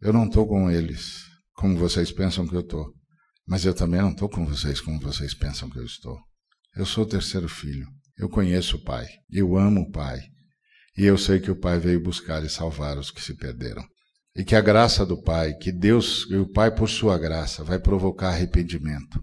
Eu 0.00 0.12
não 0.12 0.26
estou 0.26 0.46
com 0.46 0.70
eles 0.70 1.22
como 1.54 1.78
vocês 1.78 2.12
pensam 2.12 2.46
que 2.46 2.54
eu 2.54 2.60
estou. 2.60 2.92
Mas 3.46 3.64
eu 3.64 3.72
também 3.72 4.02
não 4.02 4.10
estou 4.10 4.28
com 4.28 4.44
vocês 4.44 4.80
como 4.80 5.00
vocês 5.00 5.32
pensam 5.32 5.70
que 5.70 5.78
eu 5.78 5.84
estou. 5.84 6.18
Eu 6.74 6.84
sou 6.84 7.04
o 7.04 7.08
terceiro 7.08 7.48
filho. 7.48 7.86
Eu 8.18 8.28
conheço 8.28 8.76
o 8.76 8.84
Pai. 8.84 9.06
Eu 9.30 9.56
amo 9.56 9.82
o 9.82 9.90
Pai. 9.90 10.20
E 10.96 11.04
eu 11.04 11.18
sei 11.18 11.38
que 11.40 11.50
o 11.50 11.56
Pai 11.56 11.78
veio 11.78 12.02
buscar 12.02 12.42
e 12.44 12.48
salvar 12.48 12.96
os 12.96 13.10
que 13.10 13.22
se 13.22 13.34
perderam. 13.34 13.84
E 14.34 14.44
que 14.44 14.54
a 14.54 14.60
graça 14.60 15.04
do 15.04 15.20
Pai, 15.22 15.54
que 15.54 15.70
Deus 15.70 16.26
e 16.30 16.36
o 16.36 16.50
Pai, 16.50 16.74
por 16.74 16.88
sua 16.88 17.18
graça, 17.18 17.62
vai 17.62 17.78
provocar 17.78 18.28
arrependimento. 18.28 19.20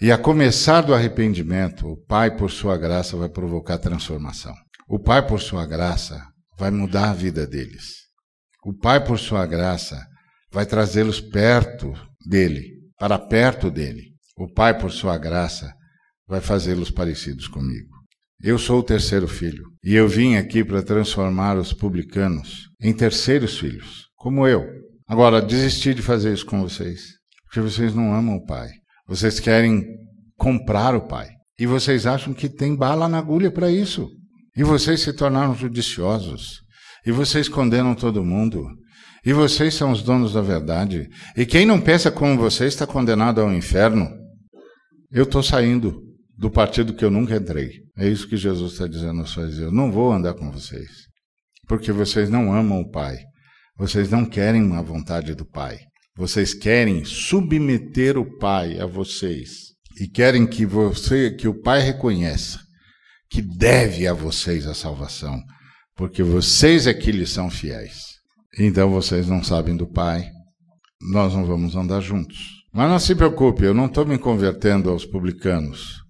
E 0.00 0.12
a 0.12 0.18
começar 0.18 0.82
do 0.82 0.94
arrependimento, 0.94 1.88
o 1.88 1.96
Pai, 1.96 2.36
por 2.36 2.50
sua 2.50 2.76
graça, 2.76 3.16
vai 3.16 3.28
provocar 3.28 3.78
transformação. 3.78 4.54
O 4.88 4.98
Pai, 4.98 5.26
por 5.26 5.40
sua 5.40 5.66
graça, 5.66 6.22
vai 6.58 6.70
mudar 6.70 7.10
a 7.10 7.14
vida 7.14 7.46
deles. 7.46 8.06
O 8.64 8.74
Pai, 8.74 9.02
por 9.02 9.18
sua 9.18 9.46
graça, 9.46 10.06
vai 10.50 10.66
trazê-los 10.66 11.20
perto 11.20 11.92
dele, 12.26 12.72
para 12.98 13.18
perto 13.18 13.70
dele. 13.70 14.14
O 14.36 14.52
Pai, 14.52 14.78
por 14.78 14.90
sua 14.90 15.16
graça, 15.16 15.72
vai 16.26 16.40
fazê-los 16.40 16.90
parecidos 16.90 17.48
comigo. 17.48 17.95
Eu 18.42 18.58
sou 18.58 18.80
o 18.80 18.82
terceiro 18.82 19.26
filho, 19.26 19.64
e 19.82 19.94
eu 19.94 20.06
vim 20.06 20.36
aqui 20.36 20.62
para 20.62 20.82
transformar 20.82 21.56
os 21.56 21.72
publicanos 21.72 22.68
em 22.80 22.92
terceiros 22.92 23.58
filhos, 23.58 24.08
como 24.14 24.46
eu. 24.46 24.62
Agora, 25.08 25.40
desisti 25.40 25.94
de 25.94 26.02
fazer 26.02 26.34
isso 26.34 26.44
com 26.44 26.60
vocês, 26.60 27.14
porque 27.44 27.60
vocês 27.60 27.94
não 27.94 28.14
amam 28.14 28.36
o 28.36 28.44
Pai. 28.44 28.68
Vocês 29.08 29.40
querem 29.40 29.84
comprar 30.36 30.94
o 30.94 31.06
Pai. 31.06 31.28
E 31.58 31.64
vocês 31.64 32.06
acham 32.06 32.34
que 32.34 32.48
tem 32.48 32.76
bala 32.76 33.08
na 33.08 33.18
agulha 33.18 33.50
para 33.50 33.70
isso. 33.70 34.10
E 34.54 34.62
vocês 34.62 35.00
se 35.00 35.12
tornaram 35.12 35.54
judiciosos. 35.54 36.60
E 37.06 37.10
vocês 37.10 37.48
condenam 37.48 37.94
todo 37.94 38.24
mundo. 38.24 38.66
E 39.24 39.32
vocês 39.32 39.74
são 39.74 39.92
os 39.92 40.02
donos 40.02 40.34
da 40.34 40.42
verdade. 40.42 41.08
E 41.36 41.46
quem 41.46 41.64
não 41.64 41.80
pensa 41.80 42.10
como 42.10 42.36
vocês 42.36 42.74
está 42.74 42.86
condenado 42.86 43.40
ao 43.40 43.52
inferno. 43.52 44.10
Eu 45.10 45.22
estou 45.22 45.42
saindo 45.42 46.05
do 46.36 46.50
partido 46.50 46.94
que 46.94 47.04
eu 47.04 47.10
nunca 47.10 47.36
entrei. 47.36 47.70
É 47.96 48.08
isso 48.08 48.28
que 48.28 48.36
Jesus 48.36 48.72
está 48.72 48.86
dizendo 48.86 49.20
aos 49.20 49.32
fariseus. 49.32 49.72
Não 49.72 49.90
vou 49.90 50.12
andar 50.12 50.34
com 50.34 50.50
vocês. 50.50 51.06
Porque 51.66 51.90
vocês 51.92 52.28
não 52.28 52.52
amam 52.52 52.80
o 52.80 52.90
Pai. 52.90 53.18
Vocês 53.76 54.10
não 54.10 54.24
querem 54.24 54.74
a 54.76 54.82
vontade 54.82 55.34
do 55.34 55.44
Pai. 55.44 55.78
Vocês 56.16 56.54
querem 56.54 57.04
submeter 57.04 58.18
o 58.18 58.38
Pai 58.38 58.78
a 58.78 58.86
vocês. 58.86 59.74
E 60.00 60.08
querem 60.08 60.46
que 60.46 60.66
você, 60.66 61.30
que 61.30 61.48
o 61.48 61.60
Pai 61.60 61.80
reconheça 61.80 62.66
que 63.30 63.42
deve 63.42 64.06
a 64.06 64.12
vocês 64.12 64.66
a 64.66 64.74
salvação, 64.74 65.42
porque 65.96 66.22
vocês 66.22 66.86
é 66.86 66.94
que 66.94 67.12
lhes 67.12 67.30
são 67.30 67.50
fiéis. 67.50 68.16
Então 68.58 68.90
vocês 68.90 69.26
não 69.26 69.42
sabem 69.42 69.76
do 69.76 69.86
Pai, 69.86 70.30
nós 71.00 71.34
não 71.34 71.44
vamos 71.44 71.76
andar 71.76 72.00
juntos. 72.00 72.64
Mas 72.72 72.90
não 72.90 72.98
se 72.98 73.14
preocupe, 73.14 73.64
eu 73.64 73.74
não 73.74 73.86
estou 73.86 74.06
me 74.06 74.18
convertendo 74.18 74.90
aos 74.90 75.04
publicanos. 75.04 76.05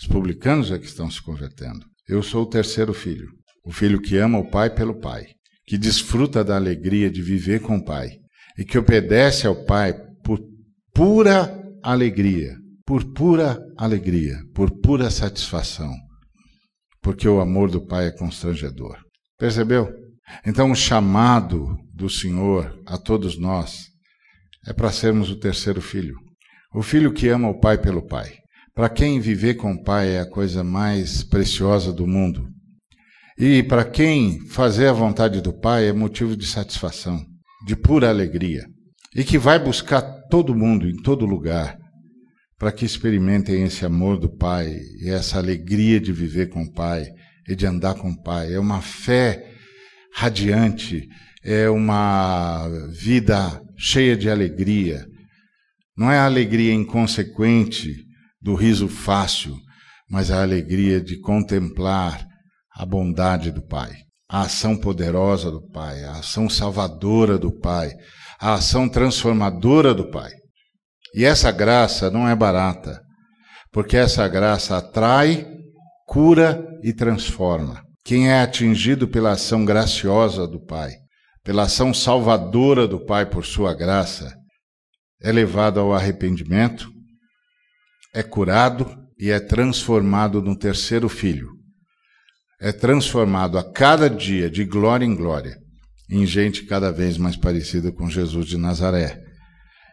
Os 0.00 0.06
publicanos 0.06 0.70
é 0.70 0.78
que 0.78 0.86
estão 0.86 1.10
se 1.10 1.22
convertendo. 1.22 1.84
Eu 2.08 2.22
sou 2.22 2.44
o 2.44 2.48
terceiro 2.48 2.94
filho, 2.94 3.28
o 3.64 3.72
filho 3.72 4.00
que 4.00 4.16
ama 4.16 4.38
o 4.38 4.50
Pai 4.50 4.70
pelo 4.70 4.98
Pai, 4.98 5.26
que 5.66 5.76
desfruta 5.76 6.42
da 6.42 6.56
alegria 6.56 7.10
de 7.10 7.22
viver 7.22 7.60
com 7.60 7.76
o 7.76 7.84
Pai 7.84 8.10
e 8.58 8.64
que 8.64 8.78
obedece 8.78 9.46
ao 9.46 9.64
Pai 9.64 9.94
por 10.24 10.40
pura 10.94 11.62
alegria, 11.82 12.56
por 12.84 13.04
pura 13.12 13.58
alegria, 13.76 14.38
por 14.54 14.70
pura 14.80 15.10
satisfação 15.10 15.92
porque 17.02 17.28
o 17.28 17.40
amor 17.40 17.70
do 17.70 17.84
Pai 17.84 18.06
é 18.06 18.10
constrangedor. 18.10 18.98
Percebeu? 19.38 19.92
Então, 20.46 20.70
o 20.70 20.76
chamado 20.76 21.76
do 21.92 22.08
Senhor 22.08 22.78
a 22.86 22.96
todos 22.96 23.38
nós 23.38 23.86
é 24.66 24.72
para 24.72 24.92
sermos 24.92 25.30
o 25.30 25.38
terceiro 25.38 25.80
filho. 25.80 26.14
O 26.74 26.82
filho 26.82 27.12
que 27.12 27.28
ama 27.28 27.48
o 27.48 27.58
Pai 27.58 27.78
pelo 27.78 28.06
Pai. 28.06 28.34
Para 28.74 28.88
quem 28.88 29.20
viver 29.20 29.54
com 29.54 29.72
o 29.72 29.82
Pai 29.82 30.10
é 30.10 30.20
a 30.20 30.30
coisa 30.30 30.62
mais 30.62 31.22
preciosa 31.24 31.92
do 31.92 32.06
mundo. 32.06 32.48
E 33.36 33.62
para 33.62 33.84
quem 33.84 34.46
fazer 34.48 34.86
a 34.88 34.92
vontade 34.92 35.40
do 35.40 35.52
Pai 35.52 35.88
é 35.88 35.92
motivo 35.92 36.36
de 36.36 36.46
satisfação, 36.46 37.24
de 37.66 37.74
pura 37.74 38.08
alegria. 38.08 38.64
E 39.14 39.24
que 39.24 39.38
vai 39.38 39.58
buscar 39.58 40.02
todo 40.30 40.54
mundo, 40.54 40.88
em 40.88 40.96
todo 41.02 41.26
lugar, 41.26 41.76
para 42.56 42.70
que 42.70 42.84
experimentem 42.84 43.64
esse 43.64 43.84
amor 43.84 44.18
do 44.18 44.28
Pai 44.28 44.76
e 45.00 45.10
essa 45.10 45.38
alegria 45.38 45.98
de 45.98 46.12
viver 46.12 46.48
com 46.50 46.62
o 46.62 46.72
Pai 46.72 47.08
e 47.48 47.56
de 47.56 47.66
andar 47.66 47.94
com 47.94 48.10
o 48.10 48.22
Pai. 48.22 48.54
É 48.54 48.60
uma 48.60 48.80
fé 48.80 49.50
radiante, 50.14 51.08
é 51.42 51.68
uma 51.68 52.68
vida 52.90 53.60
cheia 53.76 54.16
de 54.16 54.30
alegria. 54.30 55.06
Não 55.96 56.10
é 56.10 56.18
a 56.18 56.26
alegria 56.26 56.72
inconsequente 56.72 58.09
do 58.40 58.54
riso 58.54 58.88
fácil, 58.88 59.56
mas 60.08 60.30
a 60.30 60.42
alegria 60.42 61.00
de 61.00 61.18
contemplar 61.20 62.26
a 62.74 62.86
bondade 62.86 63.50
do 63.50 63.62
Pai, 63.62 63.92
a 64.28 64.42
ação 64.42 64.76
poderosa 64.76 65.50
do 65.50 65.60
Pai, 65.70 66.02
a 66.04 66.12
ação 66.12 66.48
salvadora 66.48 67.38
do 67.38 67.52
Pai, 67.58 67.92
a 68.40 68.54
ação 68.54 68.88
transformadora 68.88 69.92
do 69.92 70.10
Pai. 70.10 70.30
E 71.14 71.24
essa 71.24 71.50
graça 71.50 72.10
não 72.10 72.28
é 72.28 72.34
barata, 72.34 73.00
porque 73.72 73.96
essa 73.96 74.26
graça 74.28 74.76
atrai, 74.78 75.46
cura 76.06 76.64
e 76.82 76.92
transforma. 76.92 77.82
Quem 78.04 78.30
é 78.30 78.40
atingido 78.40 79.06
pela 79.06 79.32
ação 79.32 79.64
graciosa 79.64 80.46
do 80.46 80.64
Pai, 80.64 80.92
pela 81.44 81.64
ação 81.64 81.92
salvadora 81.92 82.88
do 82.88 83.04
Pai 83.04 83.26
por 83.26 83.44
sua 83.44 83.74
graça, 83.74 84.34
é 85.22 85.30
levado 85.30 85.78
ao 85.78 85.92
arrependimento, 85.92 86.88
é 88.14 88.22
curado 88.22 88.98
e 89.18 89.30
é 89.30 89.38
transformado 89.38 90.42
no 90.42 90.56
terceiro 90.56 91.08
filho. 91.08 91.50
É 92.60 92.72
transformado 92.72 93.58
a 93.58 93.72
cada 93.72 94.08
dia, 94.08 94.50
de 94.50 94.64
glória 94.64 95.04
em 95.04 95.14
glória, 95.14 95.58
em 96.10 96.26
gente 96.26 96.64
cada 96.64 96.90
vez 96.90 97.16
mais 97.16 97.36
parecida 97.36 97.90
com 97.90 98.08
Jesus 98.08 98.46
de 98.46 98.58
Nazaré 98.58 99.22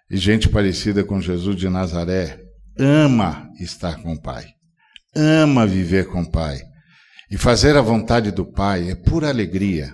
e 0.10 0.18
gente 0.18 0.48
parecida 0.48 1.04
com 1.04 1.20
Jesus 1.20 1.56
de 1.56 1.70
Nazaré 1.70 2.40
ama 2.80 3.50
estar 3.60 4.02
com 4.02 4.14
o 4.14 4.22
Pai, 4.22 4.46
ama 5.16 5.68
viver 5.68 6.08
com 6.08 6.22
o 6.22 6.32
Pai. 6.32 6.62
E 7.30 7.38
fazer 7.38 7.76
a 7.76 7.82
vontade 7.82 8.32
do 8.32 8.46
Pai 8.46 8.90
é 8.90 8.96
pura 8.96 9.28
alegria, 9.28 9.94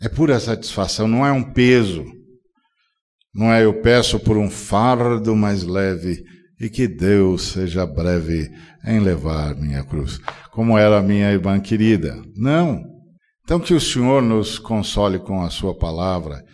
é 0.00 0.08
pura 0.08 0.38
satisfação, 0.38 1.08
não 1.08 1.26
é 1.26 1.32
um 1.32 1.52
peso. 1.52 2.04
Não 3.34 3.52
é 3.52 3.64
eu 3.64 3.80
peço 3.80 4.18
por 4.18 4.36
um 4.36 4.50
fardo 4.50 5.36
mais 5.36 5.62
leve 5.62 6.22
e 6.60 6.68
que 6.68 6.86
Deus 6.86 7.52
seja 7.52 7.86
breve 7.86 8.50
em 8.84 9.00
levar 9.00 9.56
minha 9.56 9.82
cruz, 9.82 10.20
como 10.52 10.76
era 10.76 11.00
minha 11.00 11.32
irmã 11.32 11.58
querida. 11.58 12.22
Não. 12.36 12.84
Então 13.42 13.58
que 13.58 13.72
o 13.72 13.80
Senhor 13.80 14.20
nos 14.20 14.58
console 14.58 15.18
com 15.18 15.42
a 15.42 15.48
sua 15.48 15.76
palavra 15.76 16.44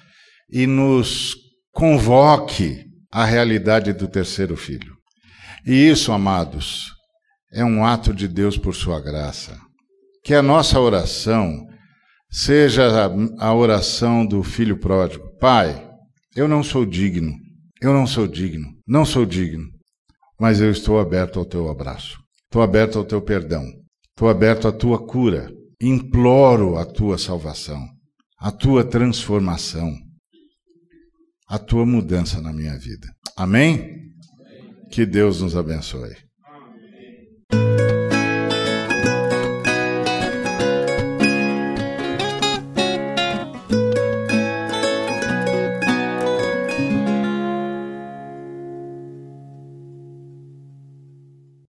e 0.48 0.66
nos 0.66 1.34
convoque 1.72 2.84
à 3.10 3.24
realidade 3.24 3.92
do 3.92 4.06
terceiro 4.06 4.56
filho. 4.56 4.94
E 5.66 5.74
isso, 5.74 6.12
amados, 6.12 6.92
é 7.52 7.64
um 7.64 7.84
ato 7.84 8.14
de 8.14 8.28
Deus 8.28 8.56
por 8.56 8.74
sua 8.74 9.00
graça. 9.00 9.58
Que 10.22 10.34
a 10.34 10.42
nossa 10.42 10.78
oração 10.78 11.66
seja 12.30 13.10
a 13.38 13.54
oração 13.54 14.24
do 14.24 14.42
filho 14.44 14.78
pródigo. 14.78 15.36
Pai, 15.40 15.84
eu 16.36 16.46
não 16.46 16.62
sou 16.62 16.86
digno, 16.86 17.32
eu 17.82 17.92
não 17.92 18.06
sou 18.06 18.28
digno, 18.28 18.68
não 18.86 19.04
sou 19.04 19.26
digno 19.26 19.75
mas 20.38 20.60
eu 20.60 20.70
estou 20.70 20.98
aberto 20.98 21.38
ao 21.38 21.44
teu 21.44 21.68
abraço, 21.68 22.18
estou 22.44 22.62
aberto 22.62 22.98
ao 22.98 23.04
teu 23.04 23.22
perdão, 23.22 23.64
estou 24.10 24.28
aberto 24.28 24.68
à 24.68 24.72
tua 24.72 25.04
cura, 25.06 25.50
imploro 25.80 26.76
a 26.76 26.84
tua 26.84 27.18
salvação, 27.18 27.80
a 28.38 28.50
tua 28.50 28.84
transformação, 28.84 29.92
a 31.48 31.58
tua 31.58 31.86
mudança 31.86 32.40
na 32.40 32.52
minha 32.52 32.76
vida. 32.78 33.08
Amém? 33.36 34.10
Que 34.90 35.06
Deus 35.06 35.40
nos 35.40 35.56
abençoe. 35.56 36.25